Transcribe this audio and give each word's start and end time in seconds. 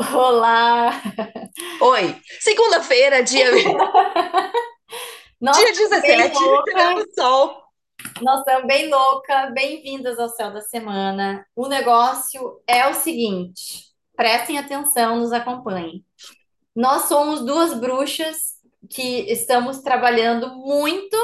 Olá! 0.00 0.92
Oi, 1.78 2.16
segunda-feira, 2.40 3.22
dia, 3.22 3.50
Nós 5.38 5.58
dia 5.58 5.70
estamos 5.72 6.00
bem 6.00 6.16
17, 6.16 6.38
louca, 6.42 6.64
pegando 6.64 7.04
sol. 7.14 7.62
nós 8.22 8.38
estamos 8.38 8.66
bem 8.66 8.88
louca, 8.88 9.50
bem-vindas 9.50 10.18
ao 10.18 10.30
Céu 10.30 10.50
da 10.54 10.62
Semana. 10.62 11.46
O 11.54 11.68
negócio 11.68 12.62
é 12.66 12.88
o 12.88 12.94
seguinte, 12.94 13.88
prestem 14.16 14.58
atenção, 14.58 15.16
nos 15.16 15.34
acompanhem. 15.34 16.02
Nós 16.74 17.02
somos 17.02 17.44
duas 17.44 17.74
bruxas 17.74 18.54
que 18.88 19.30
estamos 19.30 19.82
trabalhando 19.82 20.48
muito 20.54 21.16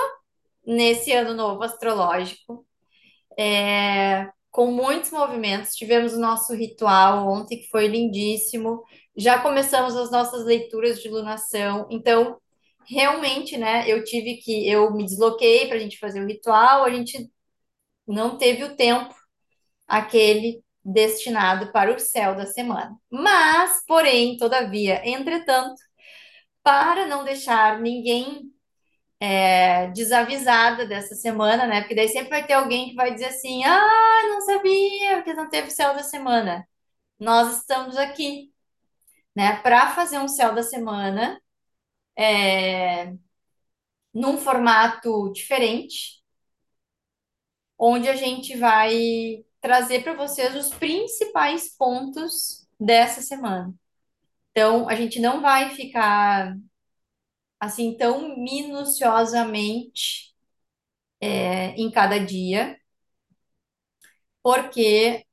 nesse 0.67 1.13
ano 1.13 1.33
novo 1.33 1.63
astrológico, 1.63 2.67
é, 3.39 4.29
com 4.57 4.71
muitos 4.73 5.11
movimentos. 5.11 5.75
Tivemos 5.75 6.15
o 6.15 6.19
nosso 6.19 6.55
ritual 6.55 7.29
ontem, 7.29 7.59
que 7.59 7.69
foi 7.69 7.87
lindíssimo. 7.89 8.83
Já 9.15 9.39
começamos 9.39 9.95
as 9.95 10.11
nossas 10.11 10.47
leituras 10.47 11.03
de 11.03 11.11
lunação. 11.11 11.87
Então, 11.91 12.41
realmente, 12.89 13.59
né, 13.59 13.85
eu 13.87 14.03
tive 14.03 14.39
que, 14.39 14.67
eu 14.67 14.91
me 14.95 15.05
desloquei 15.05 15.67
para 15.67 15.77
a 15.77 15.79
gente 15.79 15.99
fazer 15.99 16.23
o 16.23 16.27
ritual, 16.27 16.85
a 16.85 16.91
gente 16.91 17.31
não 18.09 18.39
teve 18.39 18.65
o 18.65 18.75
tempo 18.75 19.15
aquele 19.87 20.65
destinado 20.83 21.71
para 21.71 21.95
o 21.95 21.99
céu 21.99 22.35
da 22.35 22.47
semana. 22.47 22.97
Mas, 23.11 23.83
porém, 23.87 24.39
todavia, 24.39 25.03
entretanto, 25.07 25.77
para 26.63 27.07
não 27.07 27.25
deixar 27.25 27.79
ninguém 27.81 28.51
é, 29.21 29.89
desavisada 29.89 30.87
dessa 30.87 31.15
semana, 31.15 31.67
né? 31.67 31.81
Porque 31.81 31.95
daí 31.95 32.09
sempre 32.09 32.31
vai 32.31 32.47
ter 32.47 32.55
alguém 32.55 32.91
que 32.91 32.95
vai 32.97 33.13
dizer 33.15 33.27
assim: 33.27 33.65
ah, 33.65 34.23
não 34.29 34.41
sabia, 34.43 35.17
porque 35.17 35.35
não 35.35 35.49
teve 35.49 35.71
céu 35.71 35.95
da 35.95 36.03
semana. 36.03 36.67
Nós 37.19 37.59
estamos 37.59 37.97
aqui, 37.97 38.53
né, 39.35 39.57
para 39.63 39.95
fazer 39.95 40.19
um 40.19 40.29
céu 40.29 40.55
da 40.55 40.63
semana 40.63 41.41
é, 42.17 43.13
num 44.15 44.39
formato 44.39 45.31
diferente, 45.33 46.23
onde 47.79 48.09
a 48.09 48.17
gente 48.17 48.57
vai 48.57 49.45
trazer 49.61 50.03
para 50.03 50.15
vocês 50.15 50.55
os 50.55 50.71
principais 50.71 51.77
pontos 51.77 52.67
dessa 52.79 53.21
semana. 53.23 53.75
Então, 54.53 54.89
a 54.89 54.95
gente 54.95 55.21
não 55.21 55.43
vai 55.43 55.71
ficar 55.75 56.57
assim 57.61 57.97
tão 57.97 58.37
minuciosamente 58.39 60.35
é, 61.21 61.71
em 61.77 61.91
cada 61.91 62.19
dia, 62.19 62.79
porque 64.43 65.25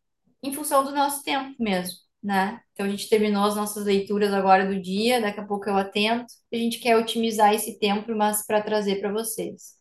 em 0.44 0.54
função 0.54 0.84
do 0.84 0.92
nosso 0.92 1.24
tempo 1.24 1.56
mesmo, 1.62 1.98
né? 2.24 2.62
Então 2.74 2.86
a 2.86 2.90
gente 2.90 3.10
terminou 3.10 3.46
as 3.46 3.56
nossas 3.56 3.86
leituras 3.86 4.34
agora 4.34 4.66
do 4.68 4.82
dia, 4.82 5.22
daqui 5.22 5.40
a 5.40 5.46
pouco 5.48 5.70
eu 5.70 5.78
atento. 5.78 6.34
A 6.54 6.58
gente 6.58 6.80
quer 6.80 6.98
otimizar 6.98 7.54
esse 7.54 7.80
tempo, 7.80 8.16
mas 8.16 8.46
para 8.46 8.62
trazer 8.64 9.00
para 9.02 9.12
vocês. 9.12 9.76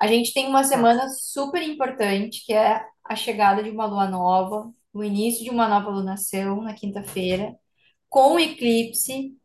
A 0.00 0.06
gente 0.08 0.34
tem 0.34 0.46
uma 0.48 0.64
semana 0.64 1.08
super 1.10 1.62
importante, 1.62 2.44
que 2.46 2.52
é 2.52 2.84
a 3.04 3.16
chegada 3.16 3.62
de 3.62 3.70
uma 3.70 3.86
lua 3.86 4.08
nova, 4.08 4.72
o 4.92 5.04
início 5.04 5.44
de 5.44 5.50
uma 5.50 5.68
nova 5.68 5.90
lunação 5.90 6.62
na 6.62 6.74
quinta-feira, 6.74 7.56
com 8.08 8.40
eclipse, 8.40 9.36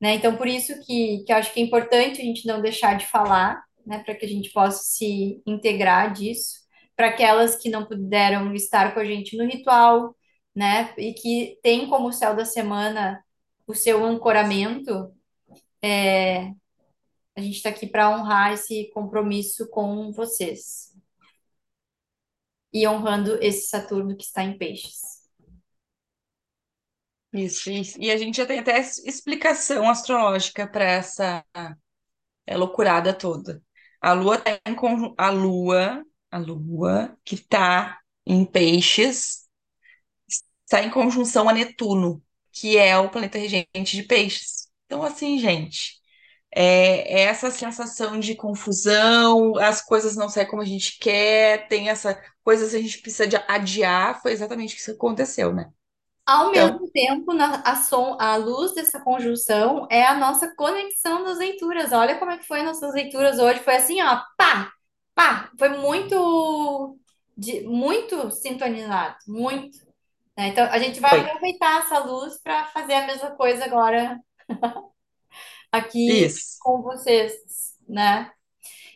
né? 0.00 0.14
Então 0.16 0.36
por 0.36 0.46
isso 0.46 0.74
que, 0.84 1.24
que 1.24 1.32
eu 1.32 1.36
acho 1.36 1.52
que 1.52 1.60
é 1.60 1.62
importante 1.62 2.20
a 2.20 2.24
gente 2.24 2.46
não 2.46 2.60
deixar 2.60 2.96
de 2.96 3.06
falar, 3.06 3.62
né? 3.86 4.00
Para 4.04 4.14
que 4.14 4.24
a 4.26 4.28
gente 4.28 4.50
possa 4.50 4.82
se 4.84 5.42
integrar 5.46 6.12
disso 6.12 6.66
para 6.96 7.08
aquelas 7.08 7.56
que 7.56 7.68
não 7.68 7.86
puderam 7.86 8.54
estar 8.54 8.94
com 8.94 9.00
a 9.00 9.04
gente 9.04 9.36
no 9.36 9.44
ritual, 9.46 10.16
né? 10.54 10.94
E 10.98 11.12
que 11.12 11.58
tem 11.62 11.88
como 11.88 12.12
céu 12.12 12.34
da 12.34 12.44
semana 12.44 13.22
o 13.66 13.74
seu 13.74 14.04
ancoramento, 14.04 15.12
a 17.36 17.40
gente 17.40 17.56
está 17.56 17.68
aqui 17.68 17.86
para 17.86 18.10
honrar 18.10 18.52
esse 18.54 18.90
compromisso 18.92 19.68
com 19.68 20.10
vocês 20.12 20.94
e 22.72 22.86
honrando 22.86 23.38
esse 23.42 23.68
Saturno 23.68 24.16
que 24.16 24.24
está 24.24 24.42
em 24.42 24.56
peixes. 24.56 25.15
Isso, 27.32 27.70
isso. 27.70 27.98
E 28.00 28.10
a 28.10 28.16
gente 28.16 28.36
já 28.36 28.46
tem 28.46 28.58
até 28.60 28.78
explicação 28.80 29.88
astrológica 29.88 30.66
para 30.66 30.84
essa 30.84 31.44
é, 32.46 32.56
loucurada 32.56 33.12
toda. 33.12 33.62
A 34.00 34.12
Lua 34.12 34.38
tá 34.38 34.60
em 34.66 34.74
conjun... 34.74 35.14
a 35.18 35.30
Lua, 35.30 36.04
a 36.30 36.38
Lua 36.38 37.16
que 37.24 37.36
tá 37.36 37.98
em 38.26 38.44
Peixes, 38.44 39.48
está 40.64 40.82
em 40.82 40.90
conjunção 40.90 41.48
a 41.48 41.52
Netuno, 41.52 42.22
que 42.52 42.76
é 42.76 42.96
o 42.98 43.10
planeta 43.10 43.38
regente 43.38 43.96
de 43.96 44.02
Peixes. 44.02 44.68
Então, 44.86 45.02
assim, 45.02 45.38
gente, 45.38 45.94
é, 46.54 47.20
é 47.20 47.22
essa 47.24 47.50
sensação 47.50 48.18
de 48.20 48.34
confusão, 48.34 49.56
as 49.58 49.82
coisas 49.82 50.16
não 50.16 50.28
saem 50.28 50.48
como 50.48 50.62
a 50.62 50.64
gente 50.64 50.98
quer, 50.98 51.68
tem 51.68 51.88
essa 51.88 52.20
coisas 52.44 52.70
que 52.70 52.76
a 52.76 52.82
gente 52.82 53.00
precisa 53.02 53.44
adiar, 53.48 54.22
foi 54.22 54.32
exatamente 54.32 54.74
o 54.74 54.84
que 54.84 54.90
aconteceu, 54.92 55.52
né? 55.54 55.70
Ao 56.26 56.50
Então, 56.50 56.80
mesmo 56.80 56.90
tempo, 56.90 57.32
na- 57.32 57.62
a, 57.62 57.76
som, 57.76 58.16
a 58.20 58.36
luz 58.36 58.74
dessa 58.74 59.00
conjunção 59.00 59.86
é 59.90 60.04
a 60.04 60.14
nossa 60.18 60.54
conexão 60.56 61.22
das 61.24 61.38
leituras. 61.38 61.92
Olha 61.92 62.18
como 62.18 62.32
é 62.32 62.38
que 62.38 62.46
foi 62.46 62.62
nossas 62.62 62.94
leituras 62.94 63.38
hoje. 63.38 63.60
Foi 63.60 63.76
assim, 63.76 64.02
ó, 64.02 64.20
pá, 64.36 64.72
pá. 65.14 65.50
Foi 65.58 65.68
muito, 65.70 66.98
de, 67.36 67.62
muito 67.62 68.30
sintonizado, 68.32 69.16
muito. 69.28 69.78
né? 70.36 70.48
Então, 70.48 70.64
a 70.66 70.78
gente 70.80 71.00
vai 71.00 71.10
foi. 71.10 71.20
aproveitar 71.20 71.80
essa 71.82 71.98
luz 72.00 72.40
para 72.42 72.66
fazer 72.66 72.94
a 72.94 73.06
mesma 73.06 73.30
coisa 73.36 73.64
agora 73.66 74.18
aqui 75.72 76.26
Isso. 76.26 76.60
com 76.60 76.82
vocês, 76.82 77.32
né? 77.88 78.30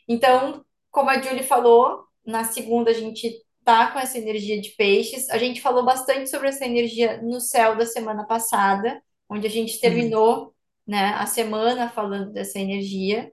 Então, 0.08 0.64
como 0.91 1.10
a 1.10 1.20
Julie 1.22 1.44
falou, 1.44 2.06
na 2.26 2.44
segunda 2.44 2.91
a 2.92 2.94
gente 2.94 3.30
tá 3.65 3.91
com 3.93 3.98
essa 3.98 4.19
energia 4.19 4.60
de 4.60 4.71
peixes. 4.71 5.28
A 5.31 5.38
gente 5.38 5.60
falou 5.60 5.84
bastante 5.84 6.28
sobre 6.31 6.48
essa 6.48 6.65
energia 6.65 7.21
no 7.22 7.41
céu 7.41 7.76
da 7.76 7.87
semana 7.87 8.25
passada, 8.26 9.03
onde 9.28 9.47
a 9.47 9.50
gente 9.50 9.81
Hum. 9.81 9.81
terminou, 9.81 10.54
né, 10.87 11.15
a 11.19 11.26
semana 11.26 11.88
falando 11.91 12.32
dessa 12.32 12.59
energia. 12.59 13.32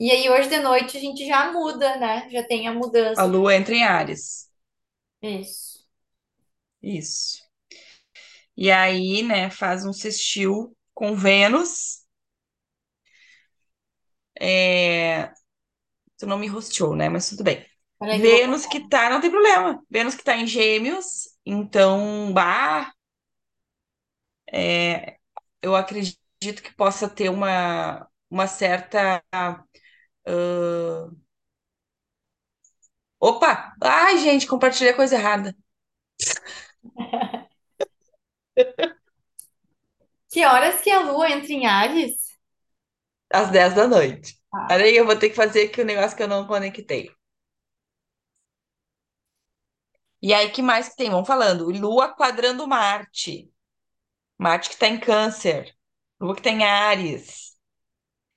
E 0.00 0.10
aí 0.10 0.30
hoje 0.30 0.48
de 0.48 0.60
noite 0.60 0.96
a 0.96 1.00
gente 1.00 1.26
já 1.26 1.52
muda, 1.52 1.96
né? 1.98 2.28
Já 2.30 2.42
tem 2.44 2.68
a 2.68 2.74
A 3.16 3.24
mudança. 3.24 3.26
Lua 3.26 3.54
entra 3.56 3.74
em 3.74 3.82
Áries. 3.82 4.48
Isso. 5.22 5.84
Isso. 6.82 7.42
E 8.56 8.70
aí, 8.70 9.22
né, 9.22 9.50
faz 9.50 9.84
um 9.84 9.92
sextil 9.92 10.76
com 10.94 11.14
Vênus. 11.16 12.04
É... 14.40 15.32
Tu 16.18 16.26
não 16.26 16.38
me 16.38 16.48
rosteou, 16.48 16.96
né? 16.96 17.08
Mas 17.08 17.28
tudo 17.30 17.44
bem. 17.44 17.66
Peraí. 17.98 18.20
Vênus 18.20 18.66
que 18.66 18.88
tá, 18.88 19.10
não 19.10 19.20
tem 19.20 19.30
problema. 19.30 19.82
Vênus 19.90 20.14
que 20.14 20.24
tá 20.24 20.36
em 20.36 20.46
Gêmeos, 20.46 21.28
então, 21.44 22.32
bah, 22.32 22.92
é, 24.52 25.18
eu 25.62 25.74
acredito 25.76 26.62
que 26.62 26.74
possa 26.74 27.08
ter 27.08 27.28
uma, 27.30 28.08
uma 28.30 28.46
certa. 28.46 29.22
ah, 29.32 29.64
Opa! 33.20 33.74
Ai, 33.82 34.16
gente, 34.18 34.46
compartilhei 34.46 34.92
a 34.92 34.96
coisa 34.96 35.16
errada. 35.16 35.54
Que 40.30 40.44
horas 40.46 40.80
que 40.82 40.90
a 40.90 41.00
lua 41.00 41.30
entra 41.30 41.52
em 41.52 41.66
Áries? 41.66 42.14
Às 43.32 43.50
10 43.50 43.74
da 43.74 43.86
noite. 43.86 44.36
Ah, 44.52 44.70
Aí 44.70 44.96
eu 44.96 45.06
vou 45.06 45.16
ter 45.16 45.30
que 45.30 45.36
fazer 45.36 45.62
aqui 45.66 45.80
o 45.80 45.84
negócio 45.84 46.16
que 46.16 46.22
eu 46.22 46.28
não 46.28 46.46
conectei. 46.46 47.10
E 50.22 50.32
aí, 50.34 50.50
que 50.50 50.62
mais 50.62 50.88
que 50.88 50.96
tem? 50.96 51.10
Vamos 51.10 51.26
falando. 51.26 51.70
Lua 51.70 52.14
quadrando 52.14 52.66
Marte. 52.66 53.50
Marte 54.38 54.70
que 54.70 54.76
tá 54.78 54.88
em 54.88 55.00
Câncer. 55.00 55.74
Lua 56.20 56.34
que 56.36 56.42
tá 56.42 56.50
em 56.50 56.64
Áries. 56.64 57.56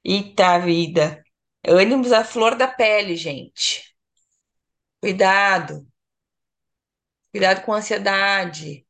Eita 0.04 0.60
vida. 0.60 1.24
Ânimos 1.68 2.12
à 2.12 2.24
flor 2.24 2.56
da 2.56 2.68
pele, 2.68 3.16
gente. 3.16 3.96
Cuidado. 5.02 5.86
Cuidado 7.32 7.64
com 7.66 7.74
a 7.74 7.78
ansiedade. 7.78 8.86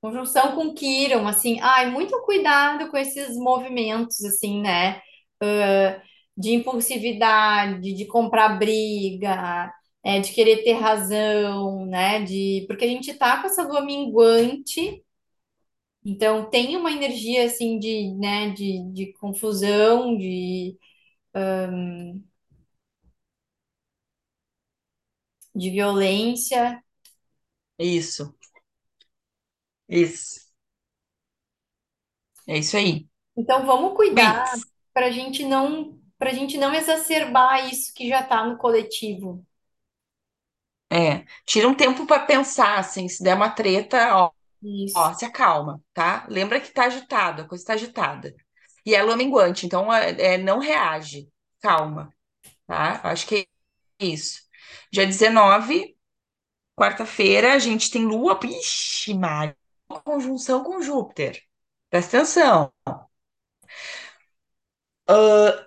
conjunção 0.00 0.54
com 0.54 0.74
Quirón, 0.74 1.26
assim, 1.26 1.58
ai, 1.60 1.90
muito 1.90 2.20
cuidado 2.22 2.90
com 2.90 2.96
esses 2.96 3.36
movimentos, 3.36 4.24
assim, 4.24 4.60
né? 4.60 5.00
Ah, 5.42 6.00
de 6.36 6.52
impulsividade, 6.54 7.94
de 7.94 8.06
comprar 8.06 8.58
briga, 8.58 9.72
é, 10.06 10.20
de 10.20 10.32
querer 10.32 10.62
ter 10.62 10.74
razão, 10.74 11.84
né? 11.86 12.22
De, 12.22 12.64
porque 12.68 12.84
a 12.84 12.88
gente 12.88 13.12
tá 13.14 13.40
com 13.42 13.48
essa 13.48 13.64
lua 13.64 13.84
minguante, 13.84 15.04
então 16.04 16.48
tem 16.48 16.76
uma 16.76 16.92
energia, 16.92 17.46
assim, 17.46 17.78
de, 17.78 18.14
né, 18.14 18.50
de, 18.50 18.82
de 18.92 19.12
confusão, 19.14 20.16
de, 20.16 20.78
de 25.54 25.70
violência. 25.70 26.80
Isso. 27.78 28.34
Isso. 29.88 30.46
É 32.46 32.58
isso 32.58 32.76
aí. 32.76 33.08
Então 33.36 33.66
vamos 33.66 33.96
cuidar 33.96 34.46
para 34.92 35.06
a 35.06 35.10
gente 35.10 35.44
não, 35.44 35.98
para 36.18 36.32
gente 36.32 36.56
não 36.56 36.74
exacerbar 36.74 37.70
isso 37.70 37.92
que 37.94 38.08
já 38.08 38.20
está 38.20 38.44
no 38.46 38.56
coletivo. 38.56 39.44
É. 40.90 41.24
Tira 41.44 41.68
um 41.68 41.74
tempo 41.74 42.06
para 42.06 42.24
pensar, 42.24 42.78
assim, 42.78 43.08
se 43.08 43.22
der 43.22 43.34
uma 43.34 43.50
treta, 43.50 44.14
ó, 44.16 44.30
Isso. 44.62 44.94
ó, 44.96 45.12
se 45.14 45.24
acalma, 45.24 45.82
tá? 45.92 46.26
Lembra 46.28 46.60
que 46.60 46.70
tá 46.72 46.84
agitado, 46.84 47.42
a 47.42 47.48
coisa 47.48 47.64
tá 47.64 47.72
agitada. 47.74 48.34
E 48.84 48.94
é 48.94 49.02
lua 49.02 49.16
minguante, 49.16 49.66
então 49.66 49.92
é, 49.92 50.34
é, 50.34 50.38
não 50.38 50.58
reage. 50.58 51.28
Calma, 51.60 52.12
tá? 52.66 53.00
Acho 53.04 53.26
que 53.26 53.48
é 54.00 54.06
isso. 54.06 54.42
Dia 54.92 55.06
19, 55.06 55.96
quarta-feira, 56.76 57.54
a 57.54 57.58
gente 57.60 57.90
tem 57.90 58.04
lua. 58.06 58.38
Ixi, 58.44 59.14
Mário, 59.14 59.56
conjunção 60.04 60.64
com 60.64 60.82
Júpiter. 60.82 61.42
Presta 61.90 62.18
atenção. 62.18 62.72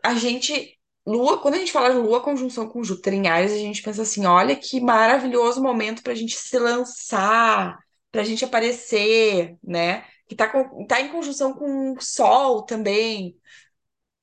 A 0.04 0.16
gente, 0.16 0.79
Lua, 1.10 1.42
quando 1.42 1.56
a 1.56 1.58
gente 1.58 1.72
fala 1.72 1.90
de 1.92 1.98
Lua 1.98 2.22
conjunção 2.22 2.70
com 2.70 2.84
Júpiter 2.84 3.16
em 3.16 3.28
Áries, 3.28 3.52
a 3.52 3.58
gente 3.58 3.82
pensa 3.82 4.04
assim, 4.04 4.28
olha 4.28 4.56
que 4.56 4.80
maravilhoso 4.80 5.62
momento 5.62 6.04
para 6.04 6.14
a 6.14 6.16
gente 6.16 6.36
se 6.36 6.58
lançar, 6.60 7.80
para 8.12 8.22
a 8.22 8.24
gente 8.24 8.46
aparecer, 8.46 9.58
né? 9.64 10.06
Que 10.28 10.36
tá, 10.36 10.48
com, 10.48 10.86
tá 10.86 11.02
em 11.02 11.12
conjunção 11.12 11.52
com 11.54 11.94
o 11.94 12.02
Sol 12.02 12.64
também. 12.64 13.36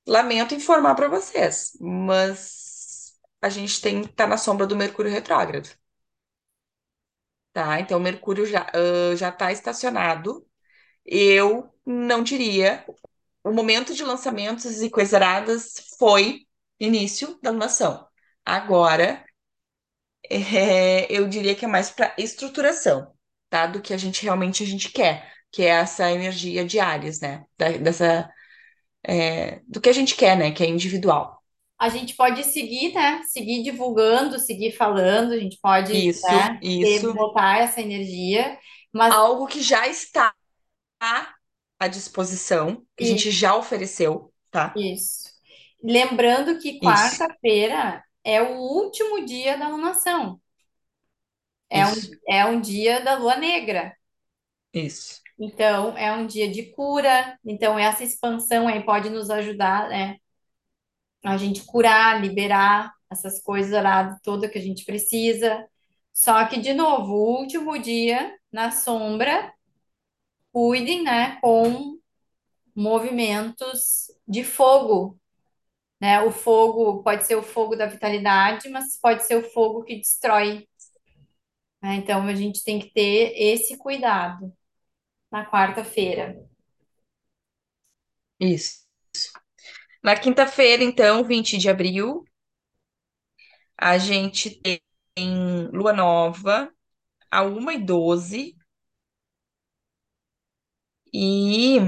Lamento 0.06 0.54
informar 0.54 0.94
para 0.94 1.08
vocês, 1.08 1.76
mas 1.80 3.14
a 3.42 3.48
gente 3.48 3.80
tem 3.80 4.04
tá 4.06 4.26
na 4.26 4.38
sombra 4.38 4.66
do 4.66 4.76
Mercúrio 4.76 5.10
retrógrado, 5.10 5.68
tá? 7.52 7.80
Então, 7.80 7.98
o 7.98 8.02
Mercúrio 8.02 8.46
já, 8.46 8.70
ah, 8.72 9.16
já 9.16 9.32
tá 9.32 9.52
estacionado. 9.52 10.46
Eu 11.04 11.72
não 11.86 12.22
diria 12.22 12.84
o 13.44 13.52
momento 13.52 13.94
de 13.94 14.04
lançamentos 14.04 14.82
e 14.82 14.90
coisas 14.90 15.74
foi 15.98 16.45
início 16.80 17.38
da 17.42 17.50
alunação. 17.50 18.06
Agora, 18.44 19.24
é, 20.30 21.10
eu 21.12 21.28
diria 21.28 21.54
que 21.54 21.64
é 21.64 21.68
mais 21.68 21.90
para 21.90 22.14
estruturação, 22.18 23.12
tá? 23.48 23.66
Do 23.66 23.80
que 23.80 23.92
a 23.94 23.96
gente 23.96 24.22
realmente 24.22 24.62
a 24.62 24.66
gente 24.66 24.90
quer, 24.90 25.32
que 25.52 25.62
é 25.62 25.66
essa 25.68 26.10
energia 26.10 26.64
de 26.64 26.78
Áries, 26.80 27.20
né? 27.20 27.44
Da- 27.58 27.70
dessa, 27.78 28.30
é, 29.04 29.60
do 29.68 29.80
que 29.80 29.88
a 29.88 29.92
gente 29.92 30.16
quer, 30.16 30.36
né? 30.38 30.52
Que 30.52 30.64
é 30.64 30.68
individual. 30.68 31.42
A 31.78 31.88
gente 31.90 32.14
pode 32.16 32.42
seguir, 32.44 32.94
né? 32.94 33.22
Seguir 33.24 33.62
divulgando, 33.62 34.38
seguir 34.38 34.72
falando, 34.72 35.32
a 35.32 35.38
gente 35.38 35.58
pode, 35.60 35.92
Isso, 35.92 36.26
né, 36.28 36.60
isso. 36.60 37.12
botar 37.14 37.58
essa 37.58 37.80
energia, 37.80 38.58
mas 38.92 39.16
Algo 39.16 39.46
que 39.48 39.60
já 39.62 39.86
está 39.88 40.32
à 41.80 41.88
disposição, 41.88 42.86
que 42.96 43.04
a 43.04 43.06
gente 43.06 43.30
já 43.30 43.56
ofereceu, 43.56 44.32
tá? 44.50 44.76
isso. 44.76 45.35
Lembrando 45.86 46.58
que 46.60 46.80
quarta-feira 46.80 48.04
é 48.24 48.42
o 48.42 48.56
último 48.58 49.24
dia 49.24 49.56
da 49.58 49.68
lunação, 49.68 50.40
é 51.70 51.86
um, 51.86 51.94
isso, 51.94 52.16
é 52.28 52.44
um 52.46 52.60
dia 52.60 53.00
da 53.04 53.14
lua 53.16 53.36
negra. 53.36 53.96
isso, 54.72 55.22
Então, 55.38 55.96
é 55.98 56.12
um 56.12 56.26
dia 56.26 56.50
de 56.50 56.70
cura. 56.72 57.38
Então, 57.44 57.78
essa 57.78 58.02
expansão 58.04 58.68
aí 58.68 58.82
pode 58.84 59.10
nos 59.10 59.30
ajudar, 59.30 59.88
né? 59.88 60.16
A 61.24 61.36
gente 61.36 61.64
curar, 61.64 62.20
liberar 62.20 62.92
essas 63.10 63.42
coisas 63.42 63.72
aradas 63.74 64.18
todas 64.22 64.50
que 64.50 64.58
a 64.58 64.62
gente 64.62 64.84
precisa. 64.84 65.66
Só 66.12 66.46
que, 66.46 66.60
de 66.60 66.72
novo, 66.72 67.12
o 67.14 67.40
último 67.40 67.78
dia 67.78 68.34
na 68.52 68.70
sombra, 68.70 69.52
cuidem, 70.52 71.02
né, 71.04 71.38
com 71.40 71.98
movimentos 72.74 74.10
de 74.28 74.44
fogo, 74.44 75.18
né? 76.00 76.20
O 76.22 76.30
fogo 76.32 77.02
pode 77.02 77.26
ser 77.26 77.36
o 77.36 77.42
fogo 77.42 77.76
da 77.76 77.86
vitalidade, 77.86 78.68
mas 78.68 78.98
pode 79.00 79.24
ser 79.26 79.36
o 79.36 79.50
fogo 79.50 79.84
que 79.84 79.96
destrói, 79.96 80.66
né? 81.82 81.96
Então, 81.96 82.26
a 82.26 82.34
gente 82.34 82.62
tem 82.64 82.78
que 82.78 82.92
ter 82.92 83.32
esse 83.36 83.76
cuidado 83.78 84.52
na 85.32 85.46
quarta-feira. 85.50 86.36
isso. 88.40 88.86
Na 90.02 90.16
quinta-feira, 90.16 90.82
então, 90.82 91.22
20 91.22 91.58
de 91.58 91.68
abril, 91.68 92.24
a 93.76 93.98
gente 93.98 94.60
tem 94.62 94.80
lua 95.72 95.92
nova 95.92 96.70
a 97.30 97.42
uma 97.44 97.74
e 97.74 97.78
12 97.84 98.56
e, 101.12 101.80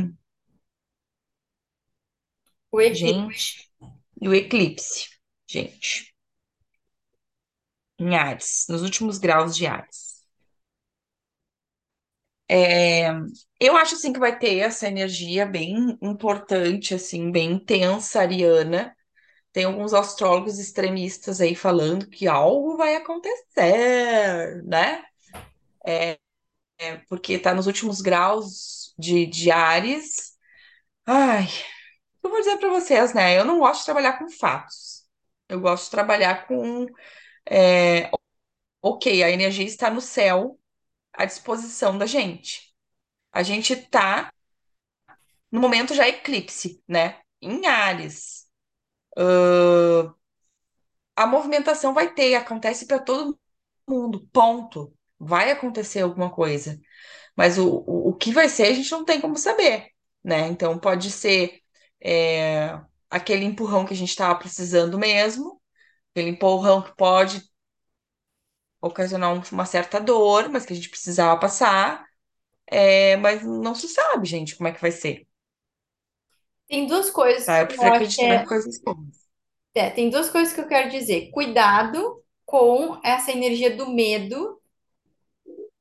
O 2.72 2.81
eclipse. 2.81 3.19
gente, 3.20 3.68
e 4.20 4.29
o 4.29 4.35
eclipse, 4.35 5.09
gente, 5.49 6.15
em 7.99 8.17
Áries, 8.17 8.67
nos 8.69 8.82
últimos 8.82 9.19
graus 9.19 9.56
de 9.56 9.67
Áries. 9.67 10.19
É, 12.50 13.11
eu 13.61 13.76
acho, 13.76 13.94
assim, 13.94 14.12
que 14.12 14.19
vai 14.19 14.38
ter 14.38 14.59
essa 14.59 14.87
energia 14.88 15.44
bem 15.47 15.99
importante, 16.03 16.94
assim, 16.94 17.31
bem 17.31 17.53
intensa, 17.53 18.20
ariana. 18.20 18.97
Tem 19.53 19.65
alguns 19.65 19.94
astrólogos 19.94 20.59
extremistas 20.59 21.41
aí 21.41 21.55
falando 21.56 22.09
que 22.09 22.26
algo 22.29 22.76
vai 22.76 22.97
acontecer, 22.97 24.62
né? 24.67 25.05
Porque 27.09 27.38
tá 27.38 27.55
nos 27.55 27.67
últimos 27.67 28.00
graus 28.00 28.94
de, 28.99 29.26
de 29.26 29.50
Áries. 29.50 30.37
Ai, 31.06 31.47
eu 32.28 32.30
vou 32.32 32.40
dizer 32.40 32.58
para 32.58 32.69
vocês, 32.69 33.14
né? 33.14 33.38
Eu 33.38 33.44
não 33.44 33.58
gosto 33.58 33.80
de 33.80 33.84
trabalhar 33.86 34.19
com 34.19 34.28
fatos. 34.28 35.06
Eu 35.48 35.60
gosto 35.60 35.84
de 35.84 35.90
trabalhar 35.90 36.46
com, 36.46 36.86
é, 37.50 38.10
ok, 38.82 39.22
a 39.22 39.30
energia 39.30 39.66
está 39.66 39.90
no 39.90 40.00
céu, 40.00 40.58
à 41.12 41.25
disposição 41.25 41.98
da 41.98 42.06
gente. 42.06 42.75
A 43.32 43.42
gente 43.42 43.76
tá 43.76 44.32
no 45.50 45.60
momento 45.60 45.94
já 45.94 46.08
eclipse, 46.08 46.82
né? 46.86 47.20
Em 47.40 47.66
Áries. 47.66 48.46
A 51.16 51.26
movimentação 51.26 51.92
vai 51.92 52.12
ter, 52.14 52.34
acontece 52.34 52.86
para 52.86 52.98
todo 52.98 53.38
mundo, 53.88 54.28
ponto. 54.32 54.94
Vai 55.19 55.50
acontecer 55.50 56.00
alguma 56.00 56.30
coisa. 56.30 56.80
Mas 57.36 57.58
o, 57.58 57.68
o, 57.87 58.11
o 58.11 58.14
que 58.14 58.32
vai 58.32 58.49
ser, 58.49 58.68
a 58.68 58.73
gente 58.75 58.90
não 58.92 59.04
tem 59.04 59.20
como 59.20 59.37
saber, 59.37 59.90
né? 60.23 60.49
Então 60.49 60.78
pode 60.78 61.11
ser 61.11 61.62
é, 62.02 62.81
aquele 63.11 63.45
empurrão 63.45 63.85
que 63.87 63.95
a 63.95 63.97
gente 63.97 64.11
estava 64.11 64.38
precisando 64.38 64.99
mesmo, 64.99 65.61
aquele 66.12 66.31
empurrão 66.31 66.83
que 66.83 66.97
pode 66.97 67.43
ocasionar 68.81 69.33
um- 69.35 69.43
uma 69.52 69.64
certa 69.67 70.00
dor, 70.00 70.49
mas 70.49 70.64
que 70.67 70.73
a 70.73 70.76
gente 70.76 70.90
precisava 70.90 71.38
passar, 71.40 72.05
é, 72.67 73.17
mas 73.19 73.45
não 73.45 73.75
se 73.75 73.88
sabe, 73.88 74.26
gente, 74.28 74.57
como 74.57 74.69
é 74.69 74.73
que 74.73 74.81
vai 74.81 74.90
ser, 74.93 75.26
Tem 76.67 76.87
duas 76.87 77.11
coisas 77.11 77.45
tá? 77.45 77.61
Eu 77.61 77.67
que 77.67 77.69
eu 77.69 77.69
prefiro 77.69 77.90
acreditar 77.90 78.37
em 78.37 78.45
é, 78.45 78.45
coisas 78.45 78.81
boas. 78.81 79.28
é, 79.75 79.90
tem 79.90 80.11
duas 80.11 80.28
coisas 80.31 80.52
que 80.52 80.61
eu 80.61 80.69
quero 80.69 80.90
dizer. 80.90 81.31
Cuidado 81.31 82.23
com 82.45 83.00
essa 83.05 83.31
energia 83.33 83.76
do 83.76 83.90
medo 83.90 84.61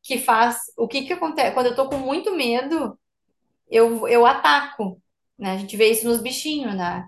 que 0.03 0.17
faz. 0.19 0.57
O 0.77 0.87
que 0.87 1.03
que 1.05 1.13
acontece? 1.13 1.53
Quando 1.53 1.67
eu 1.67 1.75
tô 1.75 1.89
com 1.89 1.97
muito 1.97 2.35
medo, 2.35 2.97
eu, 3.69 4.07
eu 4.07 4.25
ataco, 4.25 5.01
né? 5.37 5.51
A 5.51 5.57
gente 5.57 5.77
vê 5.77 5.91
isso 5.91 6.07
nos 6.07 6.21
bichinhos, 6.21 6.75
né? 6.75 7.07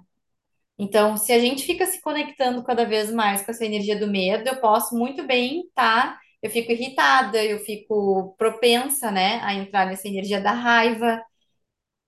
Então, 0.77 1.17
se 1.17 1.33
a 1.33 1.39
gente 1.39 1.63
fica 1.65 1.85
se 1.85 2.01
conectando 2.01 2.63
cada 2.63 2.85
vez 2.85 3.11
mais 3.11 3.41
com 3.43 3.51
essa 3.51 3.65
energia 3.65 3.99
do 3.99 4.07
medo, 4.07 4.47
eu 4.47 4.61
posso 4.61 4.95
muito 4.97 5.25
bem, 5.27 5.69
tá? 5.75 6.17
Eu 6.41 6.49
fico 6.49 6.71
irritada, 6.71 7.43
eu 7.43 7.59
fico 7.59 8.35
propensa, 8.37 9.11
né, 9.11 9.41
a 9.43 9.53
entrar 9.53 9.85
nessa 9.87 10.07
energia 10.07 10.39
da 10.41 10.51
raiva. 10.53 11.21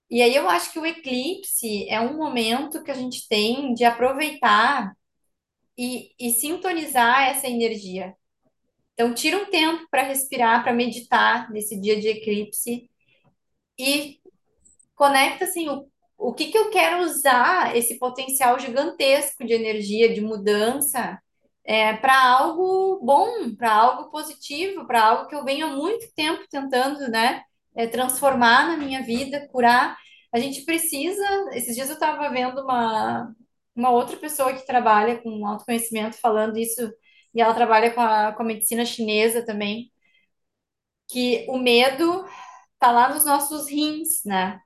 E 0.09 0.21
aí 0.21 0.35
eu 0.35 0.49
acho 0.49 0.71
que 0.71 0.79
o 0.79 0.85
eclipse 0.85 1.87
é 1.89 1.99
um 2.01 2.17
momento 2.17 2.83
que 2.83 2.91
a 2.91 2.93
gente 2.93 3.27
tem 3.27 3.73
de 3.73 3.85
aproveitar 3.85 4.93
e, 5.77 6.13
e 6.19 6.31
sintonizar 6.31 7.29
essa 7.29 7.47
energia. 7.47 8.15
Então, 8.93 9.13
tira 9.13 9.37
um 9.37 9.45
tempo 9.49 9.87
para 9.89 10.03
respirar, 10.03 10.63
para 10.63 10.73
meditar 10.73 11.51
nesse 11.51 11.79
dia 11.79 11.99
de 11.99 12.07
eclipse 12.09 12.89
e 13.79 14.19
conecta 14.95 15.45
assim 15.45 15.69
o, 15.69 15.90
o 16.21 16.33
que 16.33 16.51
que 16.51 16.57
eu 16.57 16.69
quero 16.69 17.03
usar 17.03 17.75
esse 17.75 17.97
potencial 17.99 18.59
gigantesco 18.59 19.45
de 19.45 19.53
energia, 19.53 20.13
de 20.13 20.21
mudança, 20.21 21.19
é, 21.63 21.93
para 21.95 22.15
algo 22.23 22.99
bom, 23.03 23.55
para 23.55 23.73
algo 23.73 24.11
positivo, 24.11 24.85
para 24.87 25.03
algo 25.03 25.27
que 25.27 25.35
eu 25.35 25.43
venho 25.43 25.67
há 25.67 25.69
muito 25.75 26.07
tempo 26.15 26.43
tentando, 26.49 27.09
né, 27.09 27.43
é, 27.75 27.87
transformar 27.87 28.67
na 28.67 28.77
minha 28.77 29.01
vida, 29.03 29.47
curar. 29.51 29.97
A 30.33 30.39
gente 30.39 30.63
precisa. 30.65 31.25
Esses 31.53 31.75
dias 31.75 31.89
eu 31.89 31.95
estava 31.95 32.29
vendo 32.29 32.61
uma, 32.61 33.33
uma 33.75 33.89
outra 33.91 34.17
pessoa 34.17 34.53
que 34.53 34.65
trabalha 34.65 35.19
com 35.21 35.45
autoconhecimento 35.47 36.17
falando 36.19 36.57
isso, 36.57 36.81
e 37.33 37.41
ela 37.41 37.53
trabalha 37.53 37.91
com 37.93 38.01
a, 38.01 38.33
com 38.33 38.43
a 38.43 38.45
medicina 38.45 38.85
chinesa 38.85 39.45
também, 39.45 39.91
que 41.07 41.45
o 41.49 41.57
medo 41.57 42.25
tá 42.79 42.91
lá 42.91 43.13
nos 43.13 43.25
nossos 43.25 43.69
rins, 43.69 44.23
né? 44.25 44.59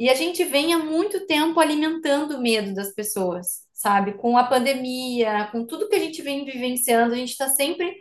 E 0.00 0.10
a 0.10 0.14
gente 0.14 0.44
vem 0.44 0.72
há 0.74 0.78
muito 0.78 1.26
tempo 1.26 1.60
alimentando 1.60 2.38
o 2.38 2.42
medo 2.42 2.74
das 2.74 2.94
pessoas, 2.94 3.68
sabe? 3.74 4.14
Com 4.14 4.38
a 4.38 4.44
pandemia, 4.44 5.48
com 5.52 5.66
tudo 5.66 5.90
que 5.90 5.96
a 5.96 6.00
gente 6.00 6.22
vem 6.22 6.44
vivenciando, 6.46 7.14
a 7.14 7.18
gente 7.18 7.32
está 7.32 7.50
sempre. 7.50 7.94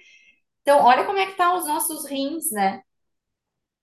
Então, 0.62 0.80
olha 0.86 1.06
como 1.06 1.20
é 1.20 1.26
que 1.28 1.38
tá 1.38 1.56
os 1.58 1.68
nossos 1.68 2.06
rins, 2.06 2.52
né? 2.52 2.82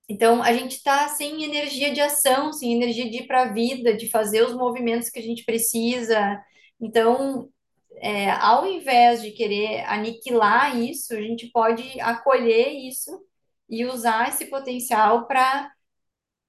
Então, 0.09 0.43
a 0.43 0.53
gente 0.53 0.77
está 0.77 1.09
sem 1.09 1.45
energia 1.45 1.93
de 1.93 2.01
ação, 2.01 2.53
sem 2.53 2.73
energia 2.75 3.11
de 3.11 3.19
ir 3.19 3.27
para 3.27 3.43
a 3.43 3.53
vida, 3.53 3.95
de 3.95 4.09
fazer 4.09 4.43
os 4.45 4.55
movimentos 4.55 5.11
que 5.11 5.19
a 5.19 5.23
gente 5.23 5.45
precisa. 5.45 6.41
Então, 6.81 7.51
é, 7.97 8.31
ao 8.31 8.67
invés 8.67 9.23
de 9.23 9.33
querer 9.33 9.85
aniquilar 9.87 10.79
isso, 10.81 11.15
a 11.15 11.21
gente 11.21 11.51
pode 11.51 12.01
acolher 12.01 12.71
isso 12.71 13.11
e 13.69 13.85
usar 13.85 14.31
esse 14.31 14.47
potencial 14.47 15.27
para, 15.27 15.71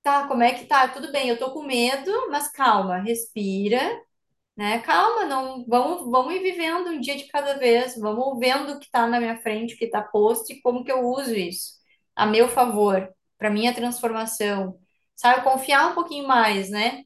tá, 0.08 0.28
como 0.28 0.44
é 0.44 0.54
que 0.54 0.66
tá? 0.66 0.88
Tudo 0.88 1.12
bem, 1.12 1.30
eu 1.30 1.38
tô 1.40 1.52
com 1.54 1.64
medo, 1.64 2.12
mas 2.32 2.50
calma, 2.52 3.00
respira, 3.00 3.80
né? 4.58 4.80
Calma, 4.82 5.26
não, 5.26 5.66
vamos, 5.68 6.10
vamos 6.12 6.34
ir 6.36 6.42
vivendo 6.44 6.90
um 6.90 7.00
dia 7.00 7.18
de 7.18 7.28
cada 7.28 7.58
vez, 7.60 7.96
vamos 7.98 8.40
vendo 8.40 8.74
o 8.74 8.80
que 8.80 8.86
está 8.86 9.08
na 9.08 9.20
minha 9.20 9.38
frente, 9.42 9.76
o 9.76 9.78
que 9.78 9.86
está 9.86 10.02
posto 10.04 10.52
e 10.54 10.62
como 10.62 10.84
que 10.86 10.92
eu 10.92 11.02
uso 11.08 11.34
isso 11.36 11.74
a 12.16 12.26
meu 12.28 12.48
favor, 12.50 13.10
para 13.38 13.50
minha 13.52 13.74
transformação. 13.76 14.80
Sabe, 15.16 15.44
confiar 15.44 15.92
um 15.92 15.96
pouquinho 15.96 16.28
mais, 16.28 16.70
né? 16.72 17.04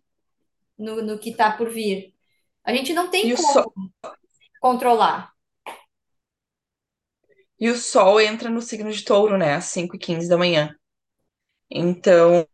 No, 0.78 1.02
no 1.04 1.20
que 1.20 1.32
está 1.32 1.52
por 1.58 1.70
vir. 1.72 2.14
A 2.66 2.74
gente 2.76 2.94
não 2.94 3.10
tem 3.12 3.28
E 3.28 3.34
o 3.34 3.38
sol, 3.38 3.66
como 3.74 3.92
controlar. 4.62 5.32
e 7.60 7.70
o 7.70 7.76
sol 7.78 8.20
entra 8.20 8.50
no 8.50 8.62
signo 8.62 8.92
de 8.92 9.04
touro, 9.04 9.38
né? 9.38 9.54
Às 9.56 9.66
5 9.66 9.96
e 9.96 10.00
15 10.00 10.28
da 10.28 10.38
manhã. 10.38 10.76
Então, 11.70 12.48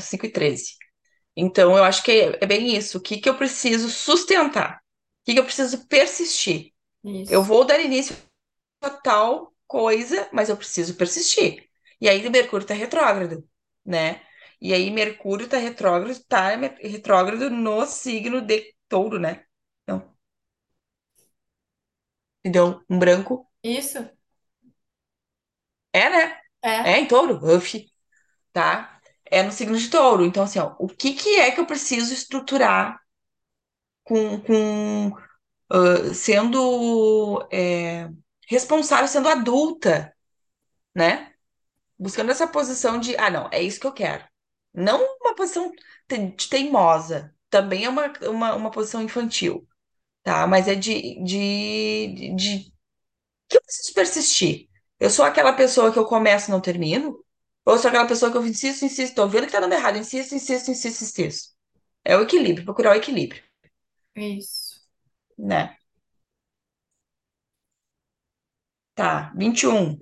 5 0.00 0.26
e 0.26 0.30
13. 0.30 0.74
Então, 1.36 1.76
eu 1.76 1.84
acho 1.84 2.02
que 2.02 2.12
é, 2.12 2.38
é 2.42 2.46
bem 2.46 2.76
isso. 2.76 2.98
O 2.98 3.00
que 3.00 3.18
que 3.18 3.28
eu 3.28 3.36
preciso 3.36 3.88
sustentar? 3.90 4.78
O 5.22 5.24
que 5.26 5.34
que 5.34 5.40
eu 5.40 5.44
preciso 5.44 5.86
persistir? 5.88 6.72
Eu 7.28 7.42
Isso, 7.42 7.44
vou 7.44 7.64
dar 7.66 7.80
início 7.80 8.16
a 8.82 8.90
tal 8.90 9.54
coisa, 9.66 10.28
mas 10.32 10.48
eu 10.50 10.56
preciso 10.56 10.96
persistir. 10.96 11.68
E 12.00 12.08
aí, 12.08 12.26
o 12.26 12.30
Mercúrio 12.30 12.66
tá 12.66 12.74
retrógrado, 12.74 13.48
né? 13.84 14.22
E 14.60 14.74
aí, 14.74 14.90
Mercúrio 14.90 15.48
tá 15.48 15.58
retrógrado, 15.58 16.18
tá 16.26 16.56
me- 16.56 16.68
retrógrado 16.82 17.50
no 17.50 17.86
signo 17.86 18.40
de 18.42 18.74
touro, 18.88 19.18
né? 19.20 19.44
Então, 19.84 20.14
me 22.42 22.50
deu 22.50 22.82
um 22.88 22.98
branco. 22.98 23.46
isso, 23.62 24.08
É, 25.92 26.10
né? 26.10 26.38
é, 26.62 26.78
É 26.82 26.98
em 26.98 27.06
touro, 27.08 27.38
uf, 27.56 27.86
tá? 28.52 28.93
É 29.30 29.42
no 29.42 29.52
signo 29.52 29.76
de 29.78 29.88
touro. 29.90 30.24
Então, 30.24 30.44
assim, 30.44 30.58
ó, 30.58 30.74
o 30.78 30.88
que 30.88 31.14
que 31.14 31.36
é 31.36 31.50
que 31.50 31.60
eu 31.60 31.66
preciso 31.66 32.12
estruturar 32.14 32.98
com, 34.04 34.40
com 34.40 35.12
ah, 35.70 36.14
sendo 36.14 37.46
é, 37.52 38.08
responsável, 38.48 39.08
sendo 39.08 39.28
adulta, 39.28 40.14
né? 40.94 41.34
Buscando 41.98 42.30
essa 42.32 42.46
posição 42.48 43.00
de, 43.00 43.16
ah, 43.18 43.30
não, 43.30 43.48
é 43.52 43.62
isso 43.62 43.80
que 43.80 43.86
eu 43.88 43.92
quero. 43.92 44.24
Não 44.74 45.00
uma 45.22 45.34
posição 45.36 45.72
de 46.10 46.48
teimosa, 46.48 47.34
também 47.50 47.84
é 47.86 47.88
uma, 47.90 48.12
uma, 48.28 48.54
uma 48.56 48.70
posição 48.70 49.02
infantil, 49.02 49.68
tá? 50.22 50.46
Mas 50.46 50.68
é 50.68 50.74
de, 50.76 51.22
de, 51.24 52.34
de 52.36 52.72
que 53.48 53.56
eu 53.56 53.62
preciso 53.62 53.94
persistir. 53.94 54.68
Eu 55.00 55.10
sou 55.10 55.24
aquela 55.24 55.52
pessoa 55.54 55.92
que 55.92 55.98
eu 55.98 56.06
começo 56.06 56.50
e 56.50 56.52
não 56.52 56.60
termino, 56.60 57.23
ou 57.64 57.78
sou 57.78 57.88
aquela 57.88 58.06
pessoa 58.08 58.30
que 58.30 58.38
eu 58.38 58.46
insisto, 58.46 58.84
insisto, 58.84 59.14
tô 59.14 59.28
vendo 59.28 59.46
que 59.46 59.52
tá 59.52 59.60
dando 59.60 59.72
errado, 59.74 59.96
insisto, 59.98 60.34
insisto, 60.34 60.70
insisto, 60.70 61.02
insisto. 61.04 61.50
É 62.04 62.16
o 62.16 62.22
equilíbrio, 62.22 62.64
procurar 62.64 62.92
o 62.92 62.96
equilíbrio, 62.96 63.42
isso. 64.16 64.80
né? 65.38 65.78
Tá, 68.94 69.32
21, 69.36 69.96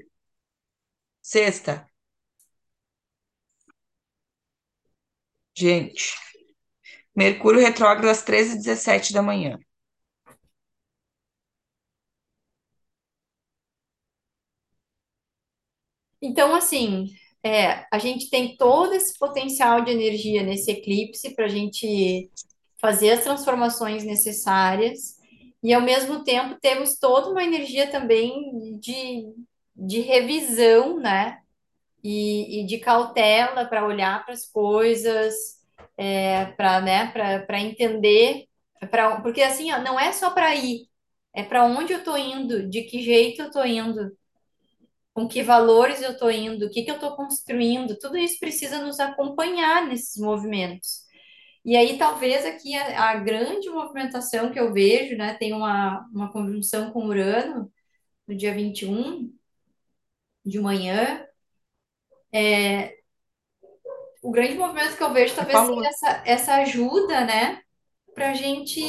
sexta. 1.20 1.88
Gente, 5.54 6.14
Mercúrio 7.16 7.60
retrógrado 7.60 8.10
às 8.10 8.22
treze 8.22 8.52
e 8.54 8.56
dezessete 8.58 9.12
da 9.14 9.22
manhã. 9.22 9.58
Então, 16.22 16.54
assim, 16.54 17.08
é, 17.44 17.84
a 17.90 17.98
gente 17.98 18.30
tem 18.30 18.56
todo 18.56 18.94
esse 18.94 19.18
potencial 19.18 19.82
de 19.82 19.90
energia 19.90 20.42
nesse 20.42 20.70
eclipse 20.70 21.34
para 21.34 21.46
a 21.46 21.48
gente 21.48 22.30
fazer 22.80 23.10
as 23.10 23.24
transformações 23.24 24.04
necessárias, 24.04 25.16
e 25.62 25.72
ao 25.72 25.80
mesmo 25.80 26.24
tempo 26.24 26.58
temos 26.60 26.98
toda 26.98 27.30
uma 27.30 27.44
energia 27.44 27.88
também 27.88 28.78
de, 28.80 29.32
de 29.76 30.00
revisão, 30.00 30.98
né? 30.98 31.38
E, 32.02 32.60
e 32.62 32.66
de 32.66 32.78
cautela 32.78 33.64
para 33.64 33.86
olhar 33.86 34.24
para 34.24 34.34
as 34.34 34.44
coisas, 34.44 35.60
é, 35.96 36.46
para, 36.46 36.80
né, 36.80 37.12
entender, 37.60 38.46
pra, 38.90 39.20
porque 39.20 39.40
assim, 39.40 39.70
ó, 39.70 39.80
não 39.80 39.98
é 40.00 40.10
só 40.10 40.30
para 40.30 40.52
ir, 40.56 40.88
é 41.32 41.44
para 41.44 41.64
onde 41.64 41.92
eu 41.92 42.00
estou 42.00 42.18
indo, 42.18 42.68
de 42.68 42.82
que 42.82 43.02
jeito 43.02 43.42
eu 43.42 43.46
estou 43.46 43.64
indo 43.64 44.10
com 45.14 45.28
que 45.28 45.42
valores 45.42 46.02
eu 46.02 46.12
estou 46.12 46.30
indo, 46.30 46.66
o 46.66 46.70
que 46.70 46.82
que 46.82 46.90
eu 46.90 46.94
estou 46.96 47.14
construindo, 47.16 47.98
tudo 47.98 48.16
isso 48.16 48.38
precisa 48.40 48.82
nos 48.82 48.98
acompanhar 49.00 49.86
nesses 49.86 50.16
movimentos. 50.20 51.02
E 51.64 51.76
aí, 51.76 51.96
talvez 51.98 52.44
aqui 52.44 52.74
a, 52.74 53.10
a 53.10 53.16
grande 53.16 53.70
movimentação 53.70 54.50
que 54.50 54.58
eu 54.58 54.72
vejo, 54.72 55.16
né, 55.16 55.34
tem 55.34 55.52
uma, 55.52 56.06
uma 56.12 56.32
conjunção 56.32 56.90
com 56.90 57.06
Urano 57.06 57.70
no 58.26 58.34
dia 58.36 58.54
21 58.54 59.32
de 60.44 60.60
manhã. 60.60 61.24
O 64.22 64.30
grande 64.30 64.54
movimento 64.54 64.96
que 64.96 65.02
eu 65.02 65.12
vejo 65.12 65.34
É 65.34 65.44
talvez 65.44 65.66
seja 65.66 65.88
essa, 65.88 66.22
essa 66.24 66.54
ajuda, 66.56 67.24
né, 67.24 67.60
para 68.14 68.30
a 68.30 68.34
gente 68.34 68.80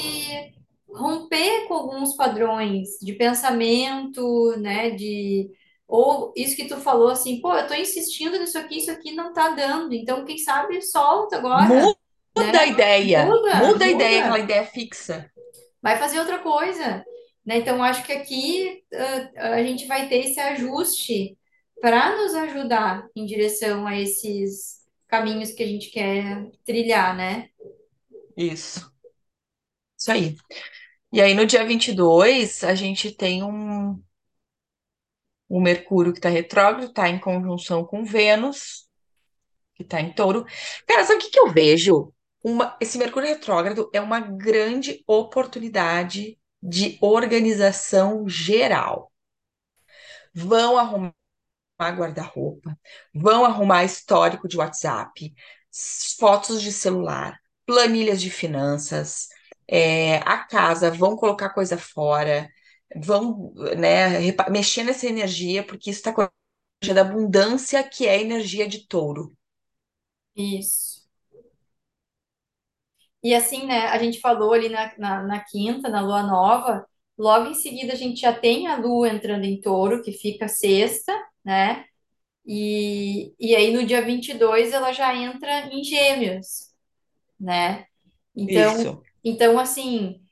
romper 0.88 1.68
com 1.68 1.74
alguns 1.74 2.16
padrões 2.16 3.00
de 3.02 3.14
pensamento, 3.14 4.56
né, 4.58 4.92
de 4.92 5.50
ou 5.96 6.34
isso 6.36 6.56
que 6.56 6.66
tu 6.68 6.78
falou 6.78 7.10
assim, 7.10 7.40
pô, 7.40 7.54
eu 7.54 7.68
tô 7.68 7.76
insistindo 7.76 8.40
nisso 8.40 8.58
aqui, 8.58 8.80
isso 8.80 8.90
aqui 8.90 9.12
não 9.14 9.32
tá 9.32 9.50
dando, 9.50 9.94
então 9.94 10.26
quem 10.26 10.40
sabe 10.40 10.82
solta 10.82 11.38
agora, 11.38 11.94
Muda 12.36 12.62
a 12.62 12.66
né? 12.66 12.68
ideia. 12.68 13.26
Muda, 13.28 13.56
Muda 13.58 13.86
a 13.86 13.90
ideia, 13.90 14.20
aquela 14.22 14.40
muda, 14.40 14.40
ideia 14.40 14.66
fixa. 14.66 15.32
vai 15.80 16.00
fazer 16.00 16.18
outra 16.18 16.40
coisa, 16.40 17.06
né? 17.46 17.58
Então 17.58 17.84
acho 17.84 18.04
que 18.04 18.12
aqui 18.12 18.84
ah, 18.92 19.50
a 19.54 19.64
gente 19.64 19.86
vai 19.86 20.10
ter 20.10 20.26
esse 20.26 20.40
ajuste 20.40 21.38
para 21.80 22.18
nos 22.18 22.34
ajudar 22.34 23.08
em 23.16 23.24
direção 23.24 23.86
a 23.86 24.00
esses 24.00 24.80
caminhos 25.08 25.52
que 25.52 25.62
a 25.62 25.68
gente 25.68 25.92
quer 25.92 26.50
trilhar, 26.66 27.16
né? 27.16 27.50
Isso. 28.36 28.92
Isso 29.96 30.12
aí. 30.12 30.36
E 31.12 31.22
aí, 31.22 31.36
no 31.36 31.46
dia 31.46 31.64
22 31.64 32.64
a 32.64 32.74
gente 32.74 33.12
tem 33.12 33.44
um, 33.44 34.02
o 35.54 35.62
Mercúrio 35.62 36.12
que 36.12 36.18
está 36.18 36.30
retrógrado, 36.30 36.88
está 36.88 37.08
em 37.08 37.20
conjunção 37.20 37.86
com 37.86 38.04
Vênus, 38.04 38.88
que 39.76 39.84
está 39.84 40.02
em 40.02 40.12
touro. 40.12 40.48
Cara, 40.88 41.06
sabe 41.06 41.20
o 41.20 41.22
que 41.22 41.30
que 41.30 41.40
eu 41.40 41.52
vejo? 41.52 42.12
Uma, 42.44 42.76
esse 42.82 42.98
Mercúrio 42.98 43.30
retrógrado 43.30 43.88
é 43.94 44.02
uma 44.02 44.20
grande 44.20 45.04
oportunidade 45.06 46.40
de 46.60 46.98
organização 47.00 48.28
geral. 48.28 49.12
Vão 50.34 50.76
arrumar 50.76 51.14
guarda-roupa, 51.80 52.76
vão 53.14 53.46
arrumar 53.46 53.84
histórico 53.84 54.48
de 54.48 54.58
WhatsApp, 54.58 55.36
fotos 56.20 56.64
de 56.64 56.72
celular, 56.72 57.40
planilhas 57.64 58.20
de 58.20 58.32
finanças, 58.32 59.28
é, 59.68 60.18
a 60.18 60.40
casa, 60.48 60.90
vão 60.90 61.16
colocar 61.16 61.50
coisa 61.52 61.78
fora, 61.78 62.50
vão, 62.96 63.54
né, 63.78 64.20
mexer 64.50 64.84
nessa 64.84 65.08
energia, 65.08 65.64
porque 65.64 65.90
isso 65.90 66.00
está 66.00 66.14
com 66.14 66.22
a 66.22 66.32
energia 66.82 66.96
da 66.96 67.10
abundância, 67.10 67.84
que 67.84 68.08
é 68.08 68.12
a 68.14 68.22
energia 68.22 68.68
de 68.68 68.88
touro. 68.88 69.36
Isso. 70.36 71.04
E 73.24 73.34
assim, 73.34 73.66
né, 73.66 73.88
a 73.88 73.98
gente 73.98 74.20
falou 74.20 74.54
ali 74.54 74.70
na, 74.70 74.94
na, 74.98 75.24
na 75.24 75.40
quinta, 75.46 75.88
na 75.90 76.02
lua 76.02 76.24
nova, 76.24 76.86
logo 77.18 77.48
em 77.50 77.54
seguida 77.54 77.94
a 77.94 77.96
gente 77.96 78.20
já 78.22 78.34
tem 78.38 78.68
a 78.68 78.76
lua 78.78 79.10
entrando 79.10 79.46
em 79.46 79.62
touro, 79.62 80.02
que 80.04 80.12
fica 80.12 80.48
sexta, 80.48 81.14
né? 81.44 81.86
E, 82.46 83.34
e 83.40 83.56
aí 83.56 83.74
no 83.74 83.86
dia 83.86 84.02
22 84.02 84.74
ela 84.74 84.94
já 84.94 85.16
entra 85.16 85.68
em 85.74 85.84
gêmeos, 85.84 86.72
né? 87.40 87.86
Então, 88.36 88.74
Isso, 88.82 89.04
então 89.24 89.60
assim, 89.60 90.23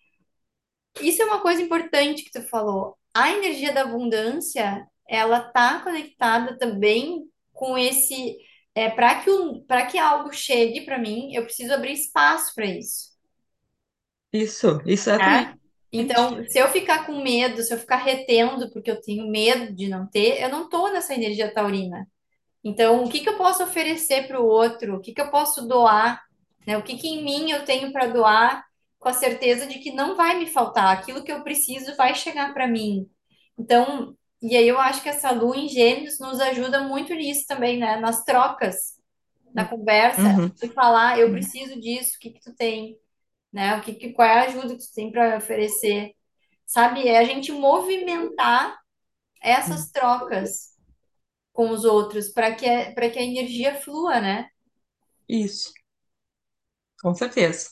isso 0.99 1.21
é 1.21 1.25
uma 1.25 1.41
coisa 1.41 1.61
importante 1.61 2.23
que 2.23 2.31
tu 2.31 2.41
falou. 2.47 2.97
A 3.13 3.31
energia 3.31 3.73
da 3.73 3.81
abundância, 3.81 4.85
ela 5.07 5.41
tá 5.41 5.79
conectada 5.81 6.57
também 6.57 7.25
com 7.53 7.77
esse. 7.77 8.37
é 8.75 8.89
para 8.89 9.21
que 9.21 9.29
o, 9.29 9.61
para 9.63 9.85
que 9.85 9.97
algo 9.97 10.31
chegue 10.33 10.81
para 10.81 10.97
mim, 10.97 11.33
eu 11.33 11.43
preciso 11.43 11.73
abrir 11.73 11.93
espaço 11.93 12.53
para 12.55 12.65
isso. 12.65 13.11
Isso, 14.33 14.81
exatamente. 14.85 15.59
Então, 15.91 16.43
se 16.47 16.57
eu 16.57 16.69
ficar 16.69 17.05
com 17.05 17.21
medo, 17.21 17.61
se 17.61 17.73
eu 17.73 17.77
ficar 17.77 17.97
retendo 17.97 18.71
porque 18.71 18.89
eu 18.89 19.01
tenho 19.01 19.29
medo 19.29 19.73
de 19.75 19.89
não 19.89 20.07
ter, 20.07 20.41
eu 20.41 20.49
não 20.49 20.69
tô 20.69 20.89
nessa 20.89 21.13
energia 21.13 21.53
taurina. 21.53 22.07
Então, 22.63 23.03
o 23.03 23.09
que 23.09 23.19
que 23.19 23.29
eu 23.29 23.37
posso 23.37 23.63
oferecer 23.63 24.27
para 24.27 24.39
o 24.39 24.45
outro? 24.45 24.95
O 24.95 25.01
que 25.01 25.13
que 25.13 25.21
eu 25.21 25.29
posso 25.29 25.67
doar? 25.67 26.21
Né? 26.65 26.77
O 26.77 26.83
que 26.83 26.97
que 26.97 27.07
em 27.07 27.23
mim 27.23 27.51
eu 27.51 27.65
tenho 27.65 27.91
para 27.91 28.07
doar 28.07 28.63
com 29.01 29.09
a 29.09 29.13
certeza 29.13 29.67
de 29.67 29.79
que 29.79 29.93
não 29.93 30.15
vai 30.17 30.39
me 30.39 30.47
faltar? 30.47 30.97
Aquilo 30.97 31.23
que 31.25 31.33
eu 31.33 31.43
preciso 31.43 31.95
vai 31.97 32.15
chegar 32.15 32.53
para 32.53 32.67
mim. 32.69 33.09
Então, 33.59 34.17
e 34.43 34.57
aí 34.57 34.67
eu 34.69 34.79
acho 34.79 35.03
que 35.03 35.09
essa 35.09 35.31
lua 35.31 35.57
em 35.57 35.69
Gêmeos 35.69 36.19
nos 36.19 36.41
ajuda 36.41 36.83
muito 36.83 37.15
nisso 37.15 37.45
também, 37.47 37.79
né? 37.79 37.97
Nas 37.99 38.25
trocas, 38.25 38.95
na 39.53 39.65
conversa, 39.67 40.27
Uhum, 40.27 40.51
de 40.61 40.69
falar, 40.73 41.19
eu 41.19 41.31
preciso 41.31 41.79
disso, 41.81 42.17
o 42.17 42.19
que 42.21 42.31
que 42.31 42.41
tu 42.41 42.55
tem? 42.55 42.97
né? 43.53 43.77
O 43.77 43.81
que, 43.81 43.93
que- 43.95 44.13
qual 44.13 44.27
é 44.27 44.33
a 44.41 44.43
ajuda 44.45 44.75
que 44.75 44.81
tu 44.87 44.93
tem 44.95 45.11
para 45.11 45.37
oferecer? 45.37 46.11
Sabe? 46.67 47.07
É 47.07 47.19
a 47.19 47.23
gente 47.25 47.51
movimentar 47.51 48.77
essas 49.41 49.91
trocas 49.91 50.71
com 51.53 51.69
os 51.71 51.85
outros 51.85 52.29
para 52.29 52.53
que, 52.55 52.67
para 52.93 53.09
que 53.09 53.19
a 53.19 53.23
energia 53.23 53.75
flua, 53.81 54.19
né? 54.21 54.49
isso, 55.27 55.71
com 57.01 57.13
certeza. 57.13 57.71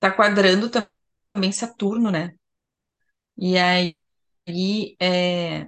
Tá 0.00 0.10
quadrando 0.10 0.68
também 0.70 1.52
Saturno, 1.52 2.10
né? 2.10 2.34
E 3.36 3.56
aí, 3.58 3.96
é, 5.00 5.66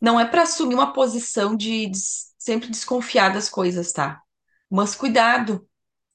não 0.00 0.18
é 0.20 0.24
para 0.26 0.42
assumir 0.42 0.74
uma 0.74 0.92
posição 0.92 1.56
de 1.56 1.88
des- 1.88 2.34
sempre 2.38 2.68
desconfiar 2.70 3.32
das 3.32 3.48
coisas, 3.48 3.92
tá? 3.92 4.20
Mas 4.70 4.94
cuidado, 4.94 5.68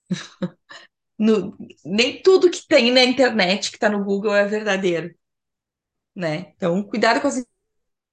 no- 1.20 1.56
nem 1.86 2.22
tudo 2.22 2.50
que 2.52 2.68
tem 2.68 2.92
na 2.92 3.04
internet, 3.04 3.72
que 3.72 3.78
tá 3.80 3.90
no 3.90 4.04
Google, 4.04 4.34
é 4.36 4.46
verdadeiro, 4.48 5.14
né? 6.16 6.52
Então, 6.56 6.84
cuidado 6.84 7.22
com 7.22 7.28
as 7.28 7.44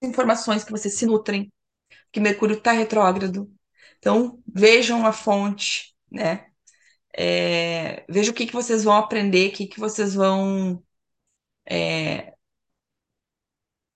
informações 0.03 0.65
que 0.65 0.71
vocês 0.73 0.95
se 0.97 1.07
nutrem, 1.07 1.53
que 2.13 2.21
Mercúrio 2.21 2.61
tá 2.63 2.73
retrógrado. 2.73 3.53
Então, 3.99 4.43
vejam 4.47 5.07
a 5.07 5.13
fonte, 5.13 5.95
né? 6.13 6.49
É, 7.17 8.05
veja 8.09 8.31
o 8.31 8.35
que 8.35 8.47
que 8.47 8.53
vocês 8.53 8.85
vão 8.85 8.95
aprender, 8.97 9.49
o 9.51 9.53
que 9.53 9.67
que 9.67 9.81
vocês 9.81 10.15
vão 10.15 10.83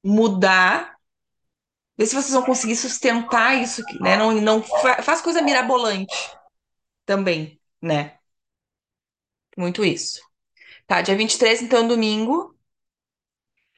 mudar, 0.04 0.96
ver 1.96 2.06
se 2.06 2.14
vocês 2.14 2.32
vão 2.32 2.44
conseguir 2.44 2.76
sustentar 2.76 3.60
isso, 3.62 3.82
né? 4.00 4.16
Não, 4.16 4.32
não 4.40 4.62
fa- 4.62 5.02
faz 5.02 5.20
coisa 5.22 5.42
mirabolante 5.42 6.14
também, 7.06 7.60
né? 7.82 8.18
Muito 9.56 9.82
isso. 9.84 10.20
Tá, 10.86 11.02
dia 11.02 11.16
23, 11.16 11.62
então, 11.62 11.86
domingo, 11.88 12.56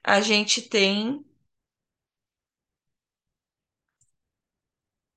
a 0.02 0.20
gente 0.22 0.62
tem 0.62 1.22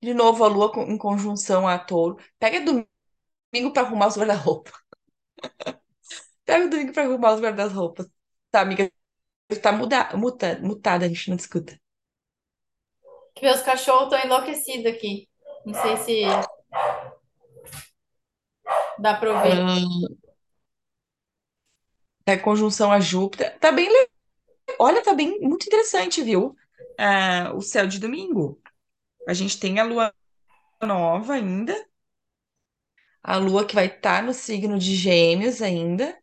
de 0.02 0.12
novo 0.14 0.44
a 0.44 0.48
Lua 0.48 0.72
em 0.88 0.98
conjunção 0.98 1.68
a 1.68 1.78
Touro. 1.80 2.18
Pega 2.40 2.62
domingo 2.62 2.88
para 3.52 3.82
arrumar 3.82 4.08
os 4.08 4.18
guarda-roupa. 4.18 4.72
Pega 6.46 6.66
o 6.66 6.70
domingo 6.70 6.94
para 6.94 7.04
arrumar 7.04 7.34
os 7.34 7.42
guarda-roupas. 7.42 8.08
Tá, 8.52 8.62
amiga, 8.62 8.92
tá 9.64 9.72
muda, 9.72 10.16
muta, 10.18 10.60
mutada, 10.62 11.06
a 11.06 11.10
gente 11.10 11.30
não 11.30 11.38
discuta. 11.38 11.80
Que 13.36 13.46
meus 13.46 13.62
cachorros 13.62 14.12
estão 14.14 14.20
enlouquecidos 14.26 14.86
aqui. 14.92 15.30
Não 15.66 15.74
sei 15.74 15.98
se 15.98 16.22
dá 19.00 19.14
para 19.16 19.32
ouvir. 19.32 19.64
Hum, 19.66 20.18
tá 22.26 22.34
em 22.34 22.40
conjunção 22.42 22.92
a 22.92 23.00
Júpiter. 23.00 23.58
Tá 23.60 23.72
bem, 23.72 23.88
le- 23.90 24.10
olha, 24.80 25.04
tá 25.04 25.14
bem, 25.14 25.40
muito 25.42 25.66
interessante, 25.68 26.24
viu? 26.24 26.56
Ah, 27.00 27.54
o 27.56 27.62
céu 27.62 27.88
de 27.88 28.00
domingo. 28.00 28.62
A 29.28 29.34
gente 29.34 29.60
tem 29.60 29.80
a 29.80 29.86
Lua 29.86 30.14
nova 30.84 31.36
ainda. 31.36 31.76
A 33.24 33.38
Lua 33.38 33.66
que 33.66 33.76
vai 33.76 33.88
estar 33.88 34.24
no 34.24 34.34
signo 34.34 34.78
de 34.78 34.96
Gêmeos 34.96 35.62
ainda. 35.62 36.18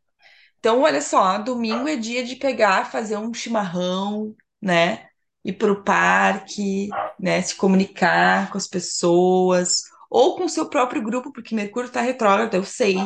Então, 0.58 0.82
olha 0.82 1.02
só, 1.02 1.38
domingo 1.38 1.88
é 1.88 1.96
dia 1.96 2.24
de 2.24 2.36
pegar, 2.36 2.90
fazer 2.90 3.18
um 3.18 3.34
chimarrão, 3.34 4.34
né? 4.62 5.06
Ir 5.44 5.54
pro 5.54 5.84
parque, 5.84 6.88
né? 7.20 7.42
Se 7.42 7.54
comunicar 7.54 8.50
com 8.50 8.56
as 8.58 8.66
pessoas, 8.66 9.82
ou 10.10 10.36
com 10.36 10.44
o 10.44 10.48
seu 10.48 10.68
próprio 10.70 11.02
grupo, 11.02 11.32
porque 11.32 11.54
Mercúrio 11.54 11.90
tá 11.90 12.00
retrógrado, 12.00 12.54
eu 12.54 12.64
sei. 12.64 12.96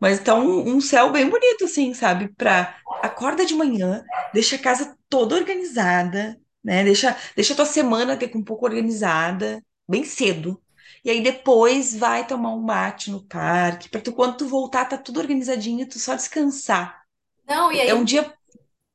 Mas 0.00 0.18
então, 0.20 0.44
um 0.46 0.80
céu 0.80 1.10
bem 1.12 1.28
bonito, 1.28 1.64
assim, 1.64 1.92
sabe? 1.94 2.28
Pra 2.34 2.76
acorda 3.02 3.44
de 3.44 3.54
manhã, 3.54 4.04
deixa 4.32 4.56
a 4.56 4.58
casa 4.58 4.96
toda 5.08 5.36
organizada, 5.36 6.38
né? 6.64 6.84
Deixa, 6.84 7.16
deixa 7.36 7.52
a 7.52 7.56
tua 7.56 7.66
semana 7.66 8.16
ter 8.16 8.30
um 8.34 8.42
pouco 8.42 8.64
organizada, 8.64 9.62
bem 9.88 10.04
cedo. 10.04 10.60
E 11.08 11.10
aí 11.10 11.22
depois 11.22 11.96
vai 11.96 12.26
tomar 12.26 12.54
um 12.54 12.60
mate 12.62 13.10
no 13.10 13.22
parque, 13.26 13.88
para 13.88 14.00
tu 14.00 14.12
quando 14.12 14.36
tu 14.38 14.46
voltar 14.48 14.84
tá 14.86 14.98
tudo 14.98 15.18
organizadinho, 15.20 15.88
tu 15.88 15.98
só 15.98 16.14
descansar. 16.14 17.02
Não, 17.46 17.72
e 17.72 17.80
É 17.86 17.94
um 17.94 18.04
aí, 18.04 18.04
dia 18.04 18.34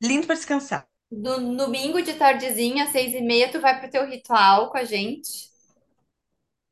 lindo 0.02 0.28
para 0.28 0.36
descansar. 0.36 0.88
do, 1.12 1.56
domingo 1.56 2.02
de 2.02 2.14
tardezinha, 2.16 2.84
às 2.86 2.90
seis 2.92 3.14
e 3.14 3.22
meia, 3.22 3.50
tu 3.52 3.60
vai 3.62 3.80
pro 3.80 3.90
teu 3.90 4.06
ritual 4.08 4.70
com 4.72 4.78
a 4.78 4.84
gente. 4.84 5.50